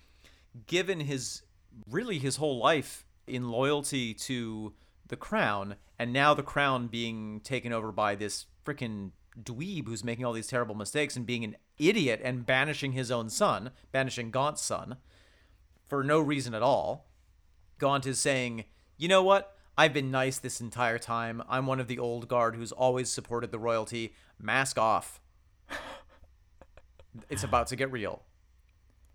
given 0.67 1.01
his 1.01 1.43
really 1.89 2.19
his 2.19 2.37
whole 2.37 2.57
life 2.57 3.05
in 3.27 3.49
loyalty 3.49 4.13
to 4.13 4.73
the 5.07 5.15
crown, 5.15 5.75
and 5.99 6.11
now 6.13 6.33
the 6.33 6.43
crown 6.43 6.87
being 6.87 7.39
taken 7.41 7.71
over 7.71 7.91
by 7.91 8.15
this 8.15 8.45
freaking 8.65 9.11
dweeb 9.41 9.87
who's 9.87 10.03
making 10.03 10.25
all 10.25 10.33
these 10.33 10.47
terrible 10.47 10.75
mistakes 10.75 11.15
and 11.15 11.25
being 11.25 11.43
an 11.43 11.55
idiot 11.77 12.21
and 12.23 12.45
banishing 12.45 12.93
his 12.93 13.11
own 13.11 13.29
son, 13.29 13.71
banishing 13.91 14.31
Gaunt's 14.31 14.61
son, 14.61 14.97
for 15.85 16.03
no 16.03 16.19
reason 16.19 16.53
at 16.53 16.61
all. 16.61 17.09
Gaunt 17.77 18.05
is 18.05 18.19
saying, 18.19 18.65
you 18.97 19.07
know 19.07 19.23
what? 19.23 19.55
I've 19.77 19.93
been 19.93 20.09
nice 20.09 20.39
this 20.39 20.61
entire 20.61 20.97
time. 20.97 21.43
I'm 21.49 21.67
one 21.67 21.81
of 21.81 21.87
the 21.87 21.99
old 21.99 22.29
guard 22.29 22.55
who's 22.55 22.71
always 22.71 23.11
supported 23.11 23.51
the 23.51 23.59
royalty. 23.59 24.13
Mask 24.39 24.77
off. 24.77 25.19
It's 27.29 27.43
about 27.43 27.67
to 27.67 27.75
get 27.75 27.91
real. 27.91 28.23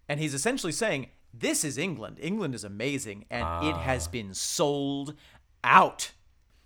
And 0.09 0.21
he's 0.21 0.35
essentially 0.35 0.73
saying, 0.73 1.09
this 1.33 1.65
is 1.65 1.79
England. 1.79 2.19
England 2.21 2.55
is 2.55 2.65
amazing, 2.65 3.25
and 3.31 3.67
it 3.67 3.77
has 3.77 4.09
ah. 4.09 4.11
been 4.11 4.35
sold 4.35 5.15
out. 5.63 6.13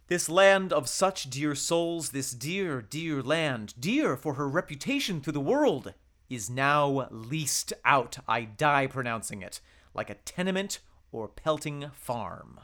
This 0.07 0.29
land 0.29 0.73
of 0.73 0.89
such 0.89 1.31
dear 1.31 1.55
souls, 1.55 2.11
this 2.11 2.33
dear, 2.33 2.81
dear 2.81 3.23
land, 3.23 3.75
dear 3.79 4.17
for 4.17 4.35
her 4.35 4.49
reputation 4.49 5.21
through 5.21 5.33
the 5.33 5.41
world, 5.41 5.95
is 6.31 6.49
now 6.49 7.09
leased 7.11 7.73
out. 7.85 8.19
I 8.27 8.43
die 8.45 8.87
pronouncing 8.87 9.43
it, 9.43 9.61
like 9.95 10.11
a 10.11 10.15
tenement 10.15 10.81
or 11.13 11.29
pelting 11.29 11.91
farm. 11.93 12.61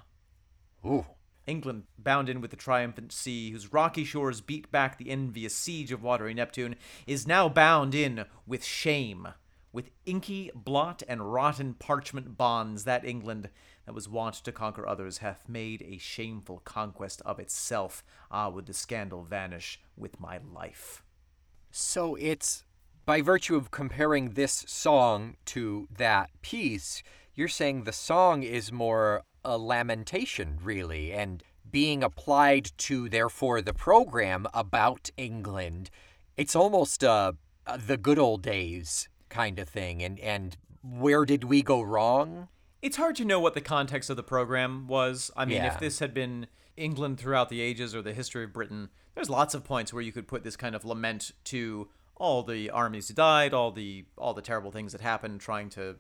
Ooh. 0.85 1.07
England, 1.51 1.85
bound 1.99 2.29
in 2.29 2.41
with 2.41 2.51
the 2.51 2.57
triumphant 2.57 3.13
sea, 3.13 3.51
whose 3.51 3.73
rocky 3.73 4.05
shores 4.05 4.41
beat 4.41 4.71
back 4.71 4.97
the 4.97 5.11
envious 5.11 5.55
siege 5.55 5.93
of 5.93 6.03
watery 6.03 6.33
Neptune, 6.33 6.77
is 7.07 7.27
now 7.27 7.49
bound 7.49 7.95
in 7.95 8.25
with 8.47 8.65
shame, 8.65 9.29
with 9.73 9.91
inky 10.07 10.51
blot 10.55 11.03
and 11.09 11.33
rotten 11.33 11.75
parchment 11.75 12.39
bonds. 12.39 12.85
That 12.85 13.05
England 13.05 13.51
that 13.85 13.95
was 13.95 14.09
wont 14.09 14.35
to 14.37 14.53
conquer 14.53 14.87
others 14.87 15.19
hath 15.19 15.49
made 15.49 15.83
a 15.83 15.99
shameful 15.99 16.63
conquest 16.65 17.21
of 17.27 17.39
itself. 17.41 18.05
Ah, 18.31 18.49
would 18.49 18.67
the 18.67 18.73
scandal 18.73 19.25
vanish 19.25 19.81
with 19.97 20.21
my 20.21 20.39
life? 20.39 21.03
So 21.73 22.15
it's 22.15 22.65
by 23.05 23.23
virtue 23.23 23.57
of 23.57 23.71
comparing 23.71 24.31
this 24.31 24.65
song 24.69 25.37
to 25.47 25.89
that 25.97 26.31
piece, 26.43 27.03
you're 27.35 27.49
saying 27.49 27.83
the 27.83 27.93
song 27.93 28.43
is 28.43 28.71
more 28.71 29.23
a 29.45 29.57
lamentation, 29.59 30.59
really, 30.63 31.13
and 31.13 31.43
being 31.71 32.03
applied 32.03 32.71
to, 32.79 33.09
therefore, 33.09 33.63
the 33.63 33.75
program 33.75 34.47
about 34.53 35.11
England. 35.17 35.91
It's 36.37 36.57
almost 36.57 37.05
uh, 37.05 37.33
uh, 37.67 37.79
the 37.85 37.97
good 37.97 38.19
old 38.19 38.43
days 38.43 39.09
kind 39.29 39.59
of 39.59 39.69
thing, 39.69 40.03
and, 40.03 40.19
and 40.21 40.57
where 40.83 41.25
did 41.25 41.45
we 41.45 41.63
go 41.63 41.81
wrong? 41.83 42.49
It's 42.83 42.97
hard 42.97 43.15
to 43.17 43.25
know 43.25 43.39
what 43.39 43.55
the 43.55 43.61
context 43.61 44.09
of 44.11 44.17
the 44.17 44.23
program 44.23 44.87
was. 44.89 45.31
I 45.37 45.45
mean, 45.45 45.59
Yeah. 45.59 45.75
if 45.75 45.81
this 45.81 45.99
had 45.99 46.15
been 46.15 46.47
England 46.77 47.19
throughout 47.21 47.51
the 47.51 47.61
ages 47.61 47.95
or 47.95 48.01
the 48.03 48.15
history 48.15 48.45
of 48.45 48.53
Britain, 48.53 48.89
there's 49.15 49.29
lots 49.29 49.55
of 49.55 49.65
points 49.65 49.93
where 49.93 50.03
you 50.03 50.13
could 50.13 50.27
put 50.27 50.45
this 50.45 50.57
kind 50.57 50.75
of 50.75 50.85
lament 50.85 51.33
to 51.45 51.89
all 52.17 52.43
the 52.43 52.71
armies 52.71 53.09
who 53.09 53.15
died, 53.15 53.53
all 53.53 53.71
the 53.71 54.05
all 54.17 54.35
the 54.35 54.43
terrible 54.43 54.71
things 54.71 54.93
that 54.93 55.01
happened, 55.01 55.41
trying 55.41 55.69
to, 55.71 55.97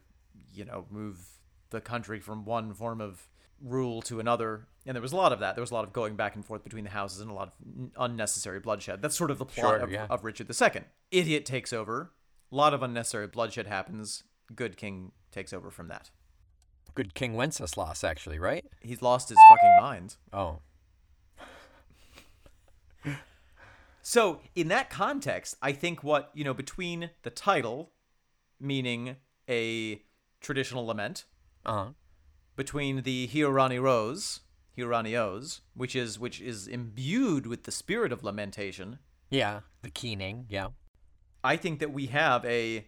you 0.54 0.64
know, 0.64 0.86
move 0.90 1.26
the 1.70 1.80
country 1.80 2.20
from 2.20 2.44
one 2.44 2.72
form 2.74 3.00
of 3.00 3.28
rule 3.62 4.02
to 4.02 4.20
another. 4.20 4.66
And 4.86 4.94
there 4.94 5.02
was 5.02 5.12
a 5.12 5.16
lot 5.16 5.32
of 5.32 5.40
that. 5.40 5.54
There 5.54 5.62
was 5.62 5.70
a 5.70 5.74
lot 5.74 5.84
of 5.84 5.92
going 5.92 6.16
back 6.16 6.34
and 6.34 6.44
forth 6.44 6.64
between 6.64 6.84
the 6.84 6.90
houses 6.90 7.20
and 7.20 7.30
a 7.30 7.34
lot 7.34 7.48
of 7.48 7.90
unnecessary 7.96 8.60
bloodshed. 8.60 9.02
That's 9.02 9.16
sort 9.16 9.30
of 9.30 9.38
the 9.38 9.44
plot 9.44 9.74
Sure, 9.74 9.78
of, 9.78 9.92
yeah. 9.92 10.06
of 10.08 10.24
Richard 10.24 10.50
II. 10.50 10.82
Idiot 11.10 11.44
takes 11.44 11.72
over. 11.72 12.12
A 12.50 12.56
lot 12.56 12.74
of 12.74 12.82
unnecessary 12.82 13.26
bloodshed 13.26 13.66
happens. 13.66 14.24
Good 14.54 14.76
king 14.76 15.12
takes 15.30 15.52
over 15.52 15.70
from 15.70 15.88
that. 15.88 16.10
Good 16.94 17.14
King 17.14 17.34
Wenceslas, 17.34 18.02
actually, 18.02 18.38
right? 18.38 18.64
He's 18.80 19.00
lost 19.00 19.28
his 19.28 19.38
fucking 19.48 19.76
mind. 19.80 20.16
Oh. 20.32 20.58
So, 24.02 24.40
in 24.56 24.68
that 24.68 24.88
context, 24.88 25.56
I 25.60 25.72
think 25.72 26.02
what, 26.02 26.30
you 26.34 26.42
know, 26.42 26.54
between 26.54 27.10
the 27.22 27.28
title, 27.30 27.92
meaning 28.58 29.16
a 29.48 30.02
traditional 30.40 30.86
lament, 30.86 31.26
Uh 31.64 31.72
huh. 31.72 31.90
between 32.56 33.02
the 33.02 33.28
Hiorani 33.28 33.80
Rose, 33.80 34.40
Hioranios, 34.76 35.60
which 35.74 35.94
is 35.94 36.18
which 36.18 36.40
is 36.40 36.66
imbued 36.66 37.46
with 37.46 37.64
the 37.64 37.72
spirit 37.72 38.12
of 38.12 38.22
lamentation, 38.24 38.98
Yeah. 39.30 39.60
The 39.82 39.90
keening, 39.90 40.46
yeah. 40.48 40.68
I 41.42 41.56
think 41.56 41.78
that 41.80 41.92
we 41.92 42.06
have 42.06 42.44
a 42.44 42.86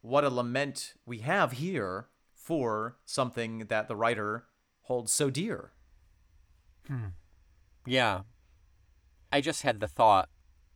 what 0.00 0.24
a 0.24 0.30
lament 0.30 0.94
we 1.06 1.18
have 1.18 1.52
here 1.52 2.08
for 2.34 2.96
something 3.04 3.66
that 3.66 3.88
the 3.88 3.96
writer 3.96 4.44
holds 4.82 5.10
so 5.12 5.30
dear. 5.30 5.72
Hmm. 6.86 7.08
Yeah. 7.86 8.20
I 9.32 9.40
just 9.40 9.62
had 9.62 9.80
the 9.80 9.88
thought 9.88 10.28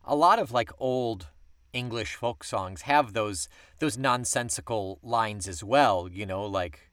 a 0.03 0.15
lot 0.15 0.39
of 0.39 0.51
like 0.51 0.71
old 0.79 1.27
English 1.73 2.15
folk 2.15 2.43
songs 2.43 2.81
have 2.81 3.13
those 3.13 3.47
those 3.79 3.97
nonsensical 3.97 4.99
lines 5.01 5.47
as 5.47 5.63
well, 5.63 6.09
you 6.11 6.25
know, 6.25 6.43
like 6.45 6.90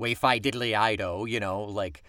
Wayfi 0.00 0.40
diddly 0.42 0.72
ido, 0.92 1.24
you 1.26 1.38
know, 1.40 1.62
like 1.62 2.02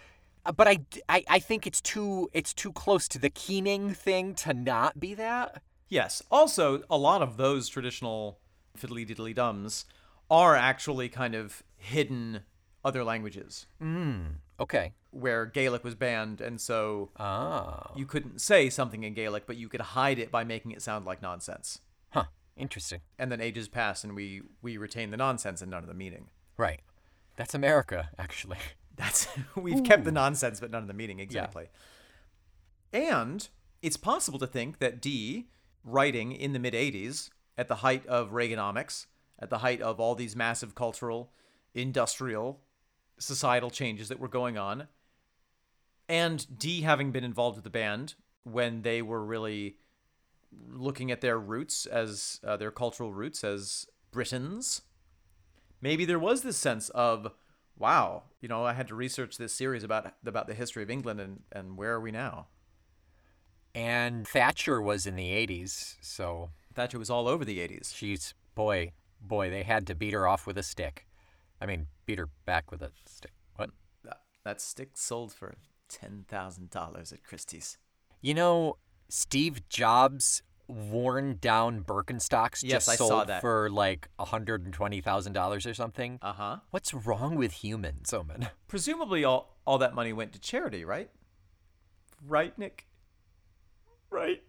uh, 0.46 0.52
but 0.52 0.68
I, 0.68 0.80
I 1.10 1.24
I 1.28 1.40
think 1.40 1.68
it's 1.68 1.82
too 1.82 2.30
it's 2.34 2.54
too 2.54 2.72
close 2.72 3.08
to 3.10 3.20
the 3.20 3.30
keening 3.30 3.94
thing 3.94 4.34
to 4.36 4.54
not 4.54 5.00
be 5.00 5.14
that. 5.16 5.62
Yes. 5.90 6.24
Also, 6.32 6.84
a 6.90 6.98
lot 6.98 7.22
of 7.22 7.36
those 7.38 7.68
traditional 7.68 8.40
fiddly 8.80 9.06
diddly 9.08 9.36
dums 9.36 9.86
are 10.30 10.56
actually 10.56 11.10
kind 11.10 11.36
of 11.36 11.62
hidden 11.76 12.42
other 12.86 13.04
languages 13.04 13.68
Okay. 14.60 14.94
where 15.12 15.46
Gaelic 15.46 15.84
was 15.84 15.94
banned, 15.96 16.40
and 16.42 16.60
so 16.62 17.10
Ah. 17.18 17.92
you 17.96 18.06
couldn't 18.06 18.40
say 18.40 18.70
something 18.70 19.04
in 19.04 19.14
Gaelic, 19.14 19.46
but 19.46 19.58
you 19.58 19.68
could 19.68 19.82
hide 19.82 20.18
it 20.18 20.32
by 20.32 20.44
making 20.44 20.72
it 20.72 20.82
sound 20.82 21.06
like 21.06 21.22
nonsense. 21.22 21.80
Huh. 22.12 22.26
Interesting. 22.56 23.02
And 23.20 23.32
then 23.32 23.42
ages 23.42 23.68
pass, 23.68 24.04
and 24.04 24.16
we 24.16 24.42
we 24.62 24.78
retain 24.78 25.12
the 25.12 25.18
nonsense 25.18 25.62
and 25.62 25.70
none 25.70 25.84
of 25.84 25.88
the 25.90 25.94
meaning. 25.94 26.30
Right. 26.58 26.80
That's 27.36 27.54
America, 27.54 28.10
actually. 28.18 28.58
That's 28.96 29.28
we've 29.56 29.84
kept 29.84 30.04
the 30.04 30.12
nonsense, 30.12 30.60
but 30.60 30.72
none 30.72 30.82
of 30.84 30.88
the 30.88 30.94
meaning 30.94 31.20
exactly. 31.20 31.68
And 32.94 33.48
it's 33.82 33.98
possible 33.98 34.38
to 34.40 34.48
think 34.48 34.80
that 34.80 35.02
Dee, 35.02 35.48
writing 35.84 36.32
in 36.34 36.54
the 36.54 36.60
mid 36.60 36.74
'80s, 36.74 37.30
at 37.58 37.68
the 37.68 37.76
height 37.78 38.06
of 38.06 38.32
Reaganomics, 38.32 39.08
at 39.40 39.50
the 39.50 39.60
height 39.60 39.82
of 39.82 40.00
all 40.00 40.14
these 40.14 40.36
massive 40.36 40.76
cultural, 40.76 41.32
industrial, 41.74 42.62
societal 43.18 43.70
changes 43.70 44.10
that 44.10 44.20
were 44.20 44.28
going 44.28 44.58
on, 44.58 44.88
And 46.10 46.60
Dee 46.60 46.82
having 46.82 47.12
been 47.12 47.24
involved 47.24 47.58
with 47.58 47.64
the 47.64 47.70
band 47.70 48.16
when 48.44 48.82
they 48.82 49.02
were 49.02 49.24
really 49.24 49.78
looking 50.68 51.12
at 51.12 51.22
their 51.22 51.40
roots 51.40 51.86
as 51.86 52.40
uh, 52.44 52.58
their 52.58 52.72
cultural 52.72 53.14
roots 53.14 53.44
as 53.44 53.88
Britons, 54.12 54.82
maybe 55.82 56.06
there 56.06 56.20
was 56.20 56.42
this 56.42 56.58
sense 56.58 56.90
of, 56.90 57.32
wow, 57.78 58.24
you 58.40 58.48
know, 58.48 58.66
I 58.66 58.74
had 58.74 58.88
to 58.88 58.96
research 58.96 59.38
this 59.38 59.54
series 59.54 59.84
about 59.84 60.14
about 60.26 60.48
the 60.48 60.54
history 60.54 60.84
of 60.84 60.90
England 60.90 61.20
and 61.20 61.42
and 61.52 61.78
where 61.78 61.94
are 61.94 62.02
we 62.02 62.12
now? 62.12 62.48
And 63.74 64.28
Thatcher 64.28 64.82
was 64.82 65.06
in 65.06 65.16
the 65.16 65.30
80s, 65.30 65.96
so 66.02 66.50
Thatcher 66.74 67.00
was 67.00 67.10
all 67.10 67.28
over 67.28 67.46
the 67.46 67.60
80s. 67.60 67.96
she's, 67.96 68.34
boy, 68.54 68.92
boy, 69.22 69.50
they 69.50 69.64
had 69.64 69.88
to 69.88 69.96
beat 69.96 70.14
her 70.14 70.28
off 70.28 70.46
with 70.46 70.58
a 70.58 70.64
stick. 70.64 71.08
I 71.62 71.66
mean, 71.66 71.88
beat 72.06 72.20
her 72.20 72.30
back 72.46 72.70
with 72.72 72.82
a 72.82 72.92
stick. 73.06 73.32
What? 73.56 73.70
That, 74.04 74.22
that 74.44 74.60
stick 74.60 74.92
sold 74.96 75.32
for 75.32 75.56
$10,000 75.90 77.14
at 77.14 77.24
Christie's. 77.24 77.78
You 78.20 78.34
know, 78.34 78.78
Steve 79.10 79.68
Jobs' 79.70 80.42
worn 80.72 81.38
down 81.42 81.84
Birkenstocks 81.84 82.64
Yes, 82.64 82.86
just 82.86 82.90
I 82.90 82.96
saw 82.96 83.08
sold 83.08 83.28
that. 83.28 83.42
for 83.42 83.70
like 83.70 84.08
$120,000 84.20 85.70
or 85.70 85.74
something. 85.74 86.20
Uh 86.22 86.34
huh. 86.34 86.58
What's 86.72 86.94
wrong 86.94 87.36
with 87.36 87.52
humans, 87.64 88.14
Omen? 88.14 88.48
Presumably, 88.68 89.24
all, 89.24 89.56
all 89.66 89.78
that 89.80 89.94
money 89.94 90.14
went 90.14 90.34
to 90.34 90.40
charity, 90.40 90.84
right? 90.86 91.10
Right, 92.26 92.58
Nick? 92.58 92.88
Right? 94.10 94.42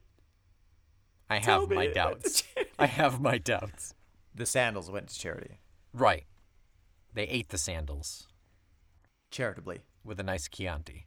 I 1.30 1.36
have 1.38 1.68
my 1.70 1.74
it 1.74 1.76
went 1.76 1.88
to 1.90 1.94
doubts. 1.94 2.42
I 2.78 2.86
have 2.86 3.20
my 3.20 3.38
doubts. 3.38 3.94
The 4.34 4.46
sandals 4.46 4.90
went 4.90 5.08
to 5.08 5.18
charity, 5.18 5.58
Right. 5.94 6.24
They 7.14 7.24
ate 7.24 7.50
the 7.50 7.58
sandals 7.58 8.26
charitably. 9.30 9.80
with 10.04 10.18
a 10.18 10.22
nice 10.22 10.48
Chianti. 10.48 11.06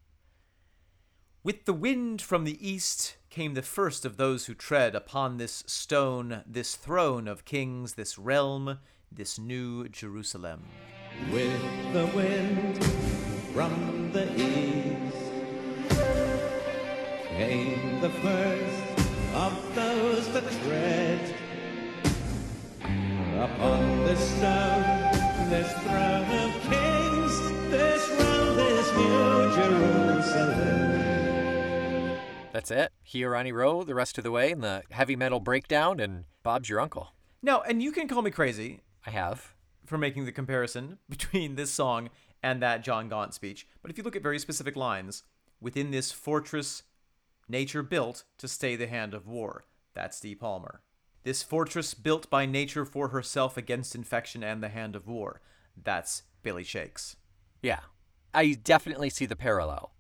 With 1.46 1.66
the 1.66 1.74
wind 1.74 2.24
from 2.24 2.43
the 2.43 2.58
east 2.68 3.18
came 3.30 3.54
the 3.54 3.62
first 3.62 4.04
of 4.04 4.18
those 4.18 4.48
who 4.48 4.56
tread 4.56 4.96
upon 4.96 5.38
this 5.38 5.64
stone, 5.68 6.41
this 6.48 6.76
throne 6.76 7.28
of 7.28 7.46
kings, 7.46 7.93
this 7.93 8.18
realm, 8.18 8.80
this 9.12 9.38
new 9.38 9.88
Jerusalem. 9.88 10.64
With 11.32 11.93
the 11.93 12.08
wind 12.16 12.84
from 13.54 14.12
the 14.12 14.26
east 14.34 15.18
came 17.28 18.02
the 18.02 18.10
first 18.10 19.06
of 19.36 19.76
those 19.76 20.28
that 20.34 20.50
tread 20.64 21.36
upon 23.39 24.04
this 24.06 24.20
stone, 24.38 25.52
this 25.52 25.72
throne 25.84 26.14
That's 32.66 32.86
it. 32.86 32.93
Hiorani 33.07 33.53
Row 33.53 33.84
the 33.84 33.93
rest 33.93 34.18
of 34.18 34.24
the 34.24 34.32
way 34.32 34.49
in 34.49 34.61
the 34.61 34.82
heavy 34.89 35.16
metal 35.16 35.39
breakdown, 35.39 35.99
and 35.99 36.24
Bob's 36.41 36.68
your 36.68 36.80
uncle. 36.80 37.09
Now, 37.43 37.61
and 37.61 37.84
you 37.84 37.91
can 37.91 38.07
call 38.07 38.24
me 38.24 38.32
crazy 38.32 38.82
I 39.05 39.11
have. 39.11 39.53
for 39.86 39.99
making 39.99 40.26
the 40.26 40.32
comparison 40.32 40.97
between 41.09 41.55
this 41.55 41.70
song 41.70 42.09
and 42.41 42.63
that 42.63 42.84
John 42.84 43.07
Gaunt 43.07 43.36
speech, 43.36 43.68
but 43.84 43.91
if 43.91 43.99
you 43.99 44.03
look 44.03 44.16
at 44.16 44.24
very 44.24 44.39
specific 44.39 44.76
lines, 44.76 45.22
within 45.61 45.91
this 45.91 46.11
fortress 46.11 46.82
nature 47.47 47.84
built 47.84 48.24
to 48.39 48.47
stay 48.47 48.76
the 48.76 48.88
hand 48.88 49.13
of 49.13 49.28
war, 49.28 49.66
that's 49.93 50.20
Dee 50.20 50.34
Palmer. 50.34 50.82
This 51.24 51.43
fortress 51.43 51.93
built 51.93 52.32
by 52.32 52.47
nature 52.47 52.86
for 52.86 53.09
herself 53.09 53.57
against 53.57 53.93
infection 53.93 54.43
and 54.43 54.63
the 54.63 54.70
hand 54.70 54.95
of 54.95 55.07
war, 55.07 55.39
that's 55.80 56.24
Billy 56.41 56.63
Shakes. 56.63 57.16
Yeah. 57.61 57.82
I 58.34 58.53
definitely 58.53 59.11
see 59.11 59.28
the 59.28 59.36
parallel. 59.36 59.91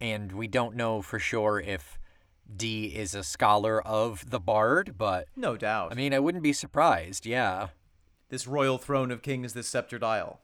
And 0.00 0.32
we 0.32 0.48
don't 0.48 0.74
know 0.74 1.02
for 1.02 1.18
sure 1.18 1.60
if 1.60 1.99
Dee 2.56 2.86
is 2.86 3.14
a 3.14 3.22
scholar 3.22 3.80
of 3.82 4.28
the 4.30 4.40
Bard, 4.40 4.94
but 4.98 5.28
No 5.36 5.56
doubt. 5.56 5.92
I 5.92 5.94
mean, 5.94 6.12
I 6.12 6.18
wouldn't 6.18 6.42
be 6.42 6.52
surprised. 6.52 7.26
Yeah. 7.26 7.68
this 8.28 8.46
royal 8.46 8.78
throne 8.78 9.10
of 9.10 9.22
kings, 9.22 9.52
this 9.52 9.68
sceptred 9.68 10.02
isle. 10.04 10.40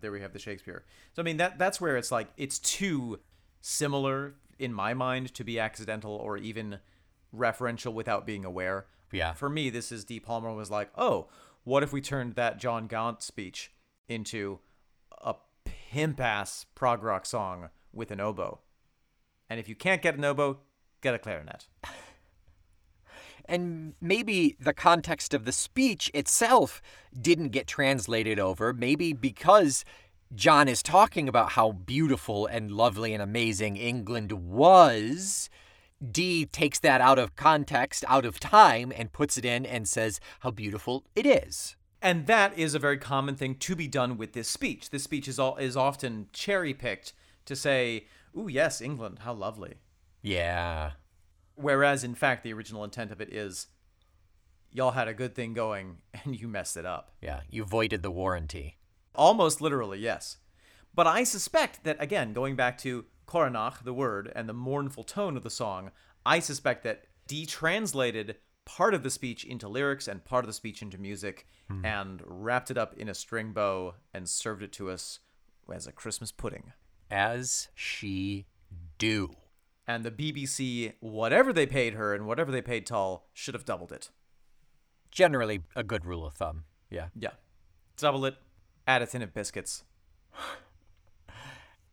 There 0.00 0.12
we 0.12 0.20
have 0.20 0.32
the 0.32 0.38
Shakespeare. 0.38 0.84
So 1.12 1.22
I 1.22 1.24
mean 1.24 1.38
that 1.38 1.58
that's 1.58 1.80
where 1.80 1.96
it's 1.96 2.12
like 2.12 2.28
it's 2.36 2.58
too 2.58 3.18
similar 3.60 4.34
in 4.58 4.72
my 4.72 4.94
mind 4.94 5.34
to 5.34 5.44
be 5.44 5.58
accidental 5.58 6.12
or 6.12 6.36
even 6.36 6.78
referential 7.34 7.92
without 7.92 8.24
being 8.26 8.44
aware. 8.44 8.86
Yeah. 9.10 9.32
For 9.32 9.48
me, 9.48 9.70
this 9.70 9.90
is 9.90 10.04
Dee 10.04 10.20
Palmer 10.20 10.52
was 10.52 10.70
like, 10.70 10.90
oh, 10.96 11.28
what 11.64 11.82
if 11.82 11.92
we 11.92 12.00
turned 12.00 12.34
that 12.34 12.58
John 12.58 12.86
Gaunt 12.86 13.22
speech 13.22 13.72
into 14.08 14.60
a 15.20 15.34
pimp 15.64 16.20
ass 16.20 16.66
prog 16.74 17.02
rock 17.02 17.26
song 17.26 17.70
with 17.92 18.10
an 18.10 18.20
oboe? 18.20 18.60
And 19.50 19.58
if 19.58 19.68
you 19.68 19.74
can't 19.74 20.02
get 20.02 20.16
an 20.16 20.24
oboe, 20.24 20.58
get 21.00 21.14
a 21.14 21.18
clarinet. 21.18 21.66
And 23.46 23.94
maybe 24.00 24.56
the 24.60 24.74
context 24.74 25.32
of 25.32 25.46
the 25.46 25.52
speech 25.52 26.10
itself 26.12 26.82
didn't 27.18 27.48
get 27.48 27.66
translated 27.66 28.38
over, 28.38 28.74
maybe 28.74 29.14
because 29.14 29.86
John 30.34 30.68
is 30.68 30.82
talking 30.82 31.28
about 31.28 31.52
how 31.52 31.72
beautiful 31.72 32.46
and 32.46 32.70
lovely 32.70 33.14
and 33.14 33.22
amazing 33.22 33.78
England 33.78 34.32
was. 34.32 35.48
Dee 36.12 36.44
takes 36.44 36.78
that 36.80 37.00
out 37.00 37.18
of 37.18 37.36
context, 37.36 38.04
out 38.06 38.26
of 38.26 38.38
time, 38.38 38.92
and 38.94 39.12
puts 39.12 39.38
it 39.38 39.46
in 39.46 39.64
and 39.64 39.88
says 39.88 40.20
how 40.40 40.50
beautiful 40.50 41.04
it 41.16 41.24
is. 41.24 41.76
And 42.02 42.26
that 42.26 42.56
is 42.56 42.74
a 42.74 42.78
very 42.78 42.98
common 42.98 43.34
thing 43.34 43.56
to 43.56 43.74
be 43.74 43.88
done 43.88 44.18
with 44.18 44.32
this 44.34 44.48
speech. 44.48 44.90
This 44.90 45.04
speech 45.04 45.26
is 45.26 45.38
all 45.38 45.56
is 45.56 45.76
often 45.76 46.28
cherry 46.32 46.74
picked 46.74 47.14
to 47.46 47.56
say, 47.56 48.06
"Ooh, 48.36 48.48
yes, 48.48 48.80
England, 48.80 49.20
how 49.20 49.32
lovely." 49.32 49.78
Yeah. 50.22 50.92
Whereas 51.54 52.04
in 52.04 52.14
fact 52.14 52.44
the 52.44 52.52
original 52.52 52.84
intent 52.84 53.10
of 53.10 53.20
it 53.20 53.32
is 53.32 53.66
y'all 54.72 54.92
had 54.92 55.08
a 55.08 55.14
good 55.14 55.34
thing 55.34 55.54
going 55.54 55.98
and 56.24 56.38
you 56.38 56.48
messed 56.48 56.76
it 56.76 56.86
up. 56.86 57.12
Yeah. 57.20 57.40
You 57.50 57.64
voided 57.64 58.02
the 58.02 58.10
warranty. 58.10 58.78
Almost 59.14 59.60
literally, 59.60 59.98
yes. 59.98 60.38
But 60.94 61.06
I 61.06 61.24
suspect 61.24 61.84
that 61.84 62.00
again, 62.00 62.32
going 62.32 62.56
back 62.56 62.78
to 62.78 63.04
Coronach, 63.26 63.84
the 63.84 63.92
word, 63.92 64.32
and 64.34 64.48
the 64.48 64.54
mournful 64.54 65.04
tone 65.04 65.36
of 65.36 65.42
the 65.42 65.50
song, 65.50 65.90
I 66.24 66.40
suspect 66.40 66.82
that 66.84 67.04
Dee 67.26 67.46
translated 67.46 68.36
part 68.64 68.94
of 68.94 69.02
the 69.02 69.10
speech 69.10 69.44
into 69.44 69.68
lyrics 69.68 70.08
and 70.08 70.24
part 70.24 70.44
of 70.44 70.46
the 70.46 70.52
speech 70.52 70.82
into 70.82 70.98
music 70.98 71.46
hmm. 71.68 71.84
and 71.84 72.22
wrapped 72.26 72.70
it 72.70 72.78
up 72.78 72.94
in 72.96 73.08
a 73.08 73.14
string 73.14 73.52
bow 73.52 73.94
and 74.12 74.28
served 74.28 74.62
it 74.62 74.72
to 74.72 74.90
us 74.90 75.20
as 75.72 75.86
a 75.86 75.92
Christmas 75.92 76.32
pudding. 76.32 76.72
As 77.10 77.68
she 77.74 78.46
do. 78.98 79.34
And 79.88 80.04
the 80.04 80.10
BBC, 80.10 80.92
whatever 81.00 81.50
they 81.52 81.66
paid 81.66 81.94
her 81.94 82.14
and 82.14 82.26
whatever 82.26 82.52
they 82.52 82.60
paid 82.60 82.84
Tull, 82.86 83.24
should 83.32 83.54
have 83.54 83.64
doubled 83.64 83.90
it. 83.90 84.10
Generally 85.10 85.62
a 85.74 85.82
good 85.82 86.04
rule 86.04 86.26
of 86.26 86.34
thumb. 86.34 86.64
Yeah. 86.90 87.06
Yeah. 87.18 87.30
Double 87.96 88.26
it, 88.26 88.36
add 88.86 89.00
a 89.02 89.06
tin 89.06 89.22
of 89.22 89.32
biscuits. 89.34 89.82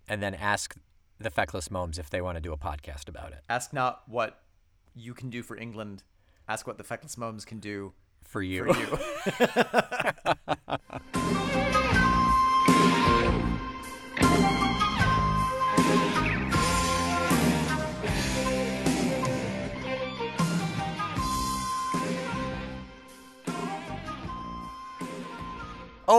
And 0.07 0.21
then 0.21 0.35
ask 0.35 0.75
the 1.19 1.31
Feckless 1.31 1.71
Momes 1.71 1.97
if 1.97 2.11
they 2.11 2.21
want 2.21 2.35
to 2.35 2.39
do 2.39 2.53
a 2.53 2.57
podcast 2.57 3.09
about 3.09 3.31
it. 3.31 3.39
Ask 3.49 3.73
not 3.73 4.03
what 4.07 4.39
you 4.93 5.15
can 5.15 5.31
do 5.31 5.41
for 5.41 5.57
England, 5.57 6.03
ask 6.47 6.67
what 6.67 6.77
the 6.77 6.83
Feckless 6.83 7.17
Momes 7.17 7.43
can 7.43 7.57
do 7.57 7.91
For 8.23 8.43
you. 8.43 8.71
for 8.71 8.79
you. 8.79 8.99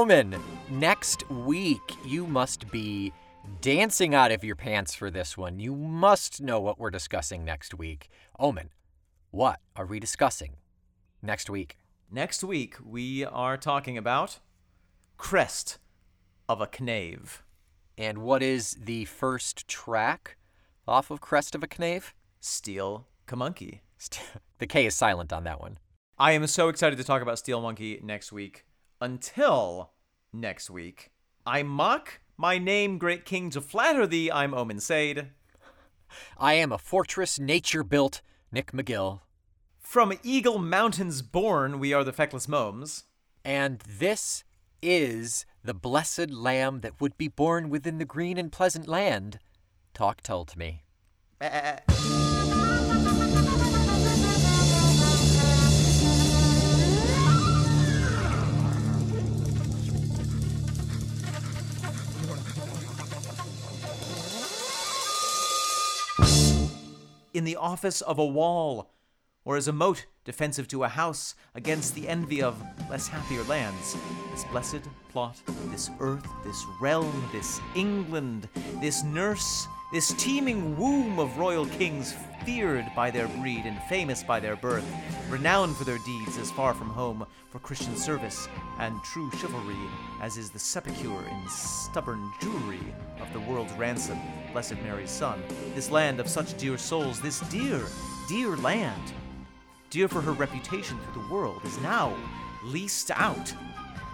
Omen, 0.07 0.36
next 0.70 1.28
week 1.28 1.82
you 2.04 2.28
must 2.28 2.70
be 2.70 3.12
dancing 3.61 4.14
out 4.14 4.30
of 4.30 4.44
your 4.44 4.54
pants 4.54 4.94
for 4.94 5.11
this 5.11 5.36
one. 5.36 5.59
You 5.59 5.74
must 5.74 6.40
know 6.40 6.61
what 6.61 6.78
we're 6.78 6.92
discussing 6.92 7.44
next 7.44 7.74
week. 7.74 8.09
Omen, 8.38 8.70
what 9.32 9.59
are 9.74 9.84
we 9.84 9.98
discussing 9.98 10.59
next 11.22 11.50
week? 11.50 11.76
Next 12.09 12.44
week, 12.44 12.76
we 12.84 13.24
are 13.24 13.57
talking 13.57 13.98
about 13.98 14.38
Crest 15.16 15.78
of 16.48 16.61
a 16.61 16.68
Knave. 16.68 17.42
And 17.98 18.18
what 18.18 18.44
is 18.44 18.76
the 18.80 19.07
first 19.07 19.66
track 19.66 20.36
off 20.86 21.11
of 21.11 21.20
Crest 21.20 21.57
of 21.57 21.64
a 21.64 21.66
Knave? 21.66 22.14
Steel 22.38 23.09
Kamonkey. 23.26 23.80
The 24.59 24.68
K 24.68 24.86
is 24.86 24.94
silent 24.94 25.32
on 25.32 25.42
that 25.42 25.61
one. 25.61 25.78
I 26.16 26.30
am 26.30 26.46
so 26.46 26.68
excited 26.68 26.96
to 26.96 27.04
talk 27.04 27.22
about 27.22 27.40
Steel 27.40 27.61
Monkey 27.61 28.00
next 28.04 28.30
week. 28.30 28.64
Until 29.00 29.90
next 30.41 30.70
week, 30.70 31.11
I 31.47 31.62
mock 31.62 32.20
my 32.37 32.59
name, 32.59 32.99
great 32.99 33.24
king, 33.24 33.51
to 33.51 33.61
flatter 33.61 34.07
thee. 34.07 34.30
I'm 34.30 34.55
Omen 34.55 34.80
Sade. 34.80 35.28
I 36.39 36.55
am 36.55 36.72
a 36.72 36.78
fortress 36.78 37.39
nature 37.39 37.82
built 37.82 38.20
Nick 38.53 38.72
McGill. 38.72 39.20
From 39.78 40.12
Eagle 40.22 40.59
Mountains 40.59 41.22
born, 41.22 41.78
we 41.78 41.93
are 41.93 42.05
the 42.05 42.12
Feckless 42.12 42.49
Momes. 42.49 43.05
And 43.45 43.78
this 43.80 44.45
is 44.82 45.47
the 45.62 45.74
blessed 45.74 46.30
lamb 46.30 46.80
that 46.80 47.01
would 47.01 47.16
be 47.16 47.28
born 47.28 47.70
within 47.70 47.99
the 47.99 48.05
green 48.05 48.37
and 48.39 48.53
pleasant 48.53 48.89
land. 48.89 49.39
Talk 49.95 50.20
Tull 50.20 50.45
to 50.45 50.59
me. 50.59 50.82
Eh, 51.41 51.49
eh, 51.51 51.78
eh. 51.89 52.05
In 67.37 67.45
the 67.45 67.57
office 67.57 68.01
of 68.01 68.18
a 68.18 68.24
wall, 68.24 68.91
or 69.45 69.57
as 69.57 69.68
a 69.68 69.72
moat 69.72 70.07
defensive 70.24 70.66
to 70.68 70.84
a 70.84 70.89
house 70.89 71.34
against 71.55 71.95
the 71.95 72.09
envy 72.09 72.43
of 72.43 72.61
less 72.91 73.07
happier 73.07 73.43
lands. 73.45 73.97
This 74.32 74.45
blessed 74.45 74.80
plot, 75.11 75.41
this 75.70 75.91
earth, 76.01 76.26
this 76.45 76.64
realm, 76.80 77.28
this 77.32 77.61
England, 77.74 78.49
this 78.80 79.05
nurse, 79.05 79.68
this 79.97 80.12
teeming 80.18 80.76
womb 80.76 81.18
of 81.18 81.38
royal 81.38 81.64
kings, 81.64 82.14
feared 82.44 82.84
by 82.94 83.11
their 83.11 83.26
breed 83.28 83.64
and 83.64 83.82
famous 83.84 84.22
by 84.22 84.38
their 84.38 84.55
birth, 84.55 84.84
renowned 85.30 85.74
for 85.74 85.84
their 85.84 85.97
deeds 86.05 86.36
as 86.36 86.51
far 86.51 86.74
from 86.74 86.90
home 86.90 87.26
for 87.49 87.61
Christian 87.61 87.97
service 87.97 88.47
and 88.78 89.03
true 89.05 89.30
chivalry, 89.38 89.74
as 90.20 90.36
is 90.36 90.51
the 90.51 90.59
sepulchre 90.59 91.26
in 91.26 91.49
stubborn 91.49 92.30
Jewry 92.42 92.92
of 93.22 93.32
the 93.32 93.40
world's 93.40 93.72
ransom, 93.72 94.18
Blessed 94.53 94.76
Mary's 94.82 95.09
Son. 95.09 95.42
This 95.74 95.90
land 95.90 96.20
of 96.20 96.28
such 96.28 96.59
dear 96.59 96.76
souls, 96.76 97.18
this 97.22 97.40
dear, 97.49 97.80
dear 98.28 98.55
land, 98.59 99.14
dear 99.88 100.09
for 100.09 100.20
her 100.20 100.32
reputation 100.32 100.99
through 100.99 101.22
the 101.22 101.32
world, 101.32 101.62
is 101.64 101.80
now 101.80 102.14
leased 102.64 103.11
out. 103.12 103.51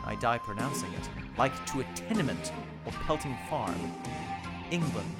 I 0.04 0.14
die 0.14 0.38
pronouncing 0.38 0.92
it, 0.92 1.08
like 1.36 1.66
to 1.72 1.80
a 1.80 1.84
tenement 1.96 2.52
or 2.86 2.92
pelting 3.04 3.36
farm. 3.50 3.74
England, 4.70 5.16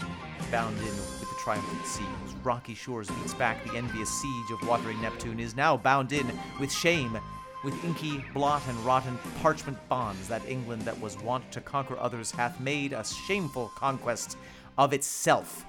bound 0.53 0.77
in 0.77 0.85
with 0.85 1.31
the 1.31 1.37
triumphant 1.43 1.87
sea, 1.87 2.05
whose 2.23 2.35
rocky 2.45 2.75
shores 2.75 3.09
beats 3.09 3.33
back 3.33 3.65
the 3.65 3.75
envious 3.75 4.11
siege 4.11 4.51
of 4.53 4.69
watery 4.69 4.95
Neptune, 4.97 5.41
is 5.41 5.57
now 5.57 5.79
bound 5.79 6.13
in 6.13 6.31
with 6.61 6.71
shame, 6.71 7.19
with 7.65 7.85
inky 7.85 8.23
blot 8.35 8.61
and 8.69 8.79
rotten 8.81 9.19
parchment 9.41 9.79
bonds, 9.89 10.29
that 10.29 10.47
England 10.47 10.83
that 10.83 11.01
was 11.01 11.19
wont 11.23 11.51
to 11.53 11.63
conquer 11.63 11.99
others 11.99 12.31
hath 12.31 12.61
made 12.61 12.93
a 12.93 13.03
shameful 13.03 13.73
conquest 13.75 14.37
of 14.77 14.93
itself. 14.93 15.65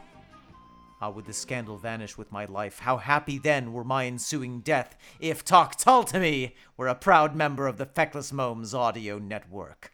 How 0.99 1.11
would 1.11 1.25
the 1.25 1.33
scandal 1.33 1.77
vanish 1.77 2.17
with 2.17 2.31
my 2.31 2.43
life? 2.43 2.79
How 2.79 2.97
happy 2.97 3.37
then 3.37 3.71
were 3.71 3.85
my 3.85 4.05
ensuing 4.05 4.59
death 4.59 4.97
if 5.19 5.45
Talk 5.45 5.77
Tull 5.77 6.03
to 6.03 6.19
me 6.19 6.55
were 6.75 6.89
a 6.89 6.95
proud 6.95 7.37
member 7.37 7.67
of 7.67 7.77
the 7.77 7.85
Feckless 7.85 8.33
Momes 8.33 8.73
audio 8.73 9.17
network. 9.17 9.93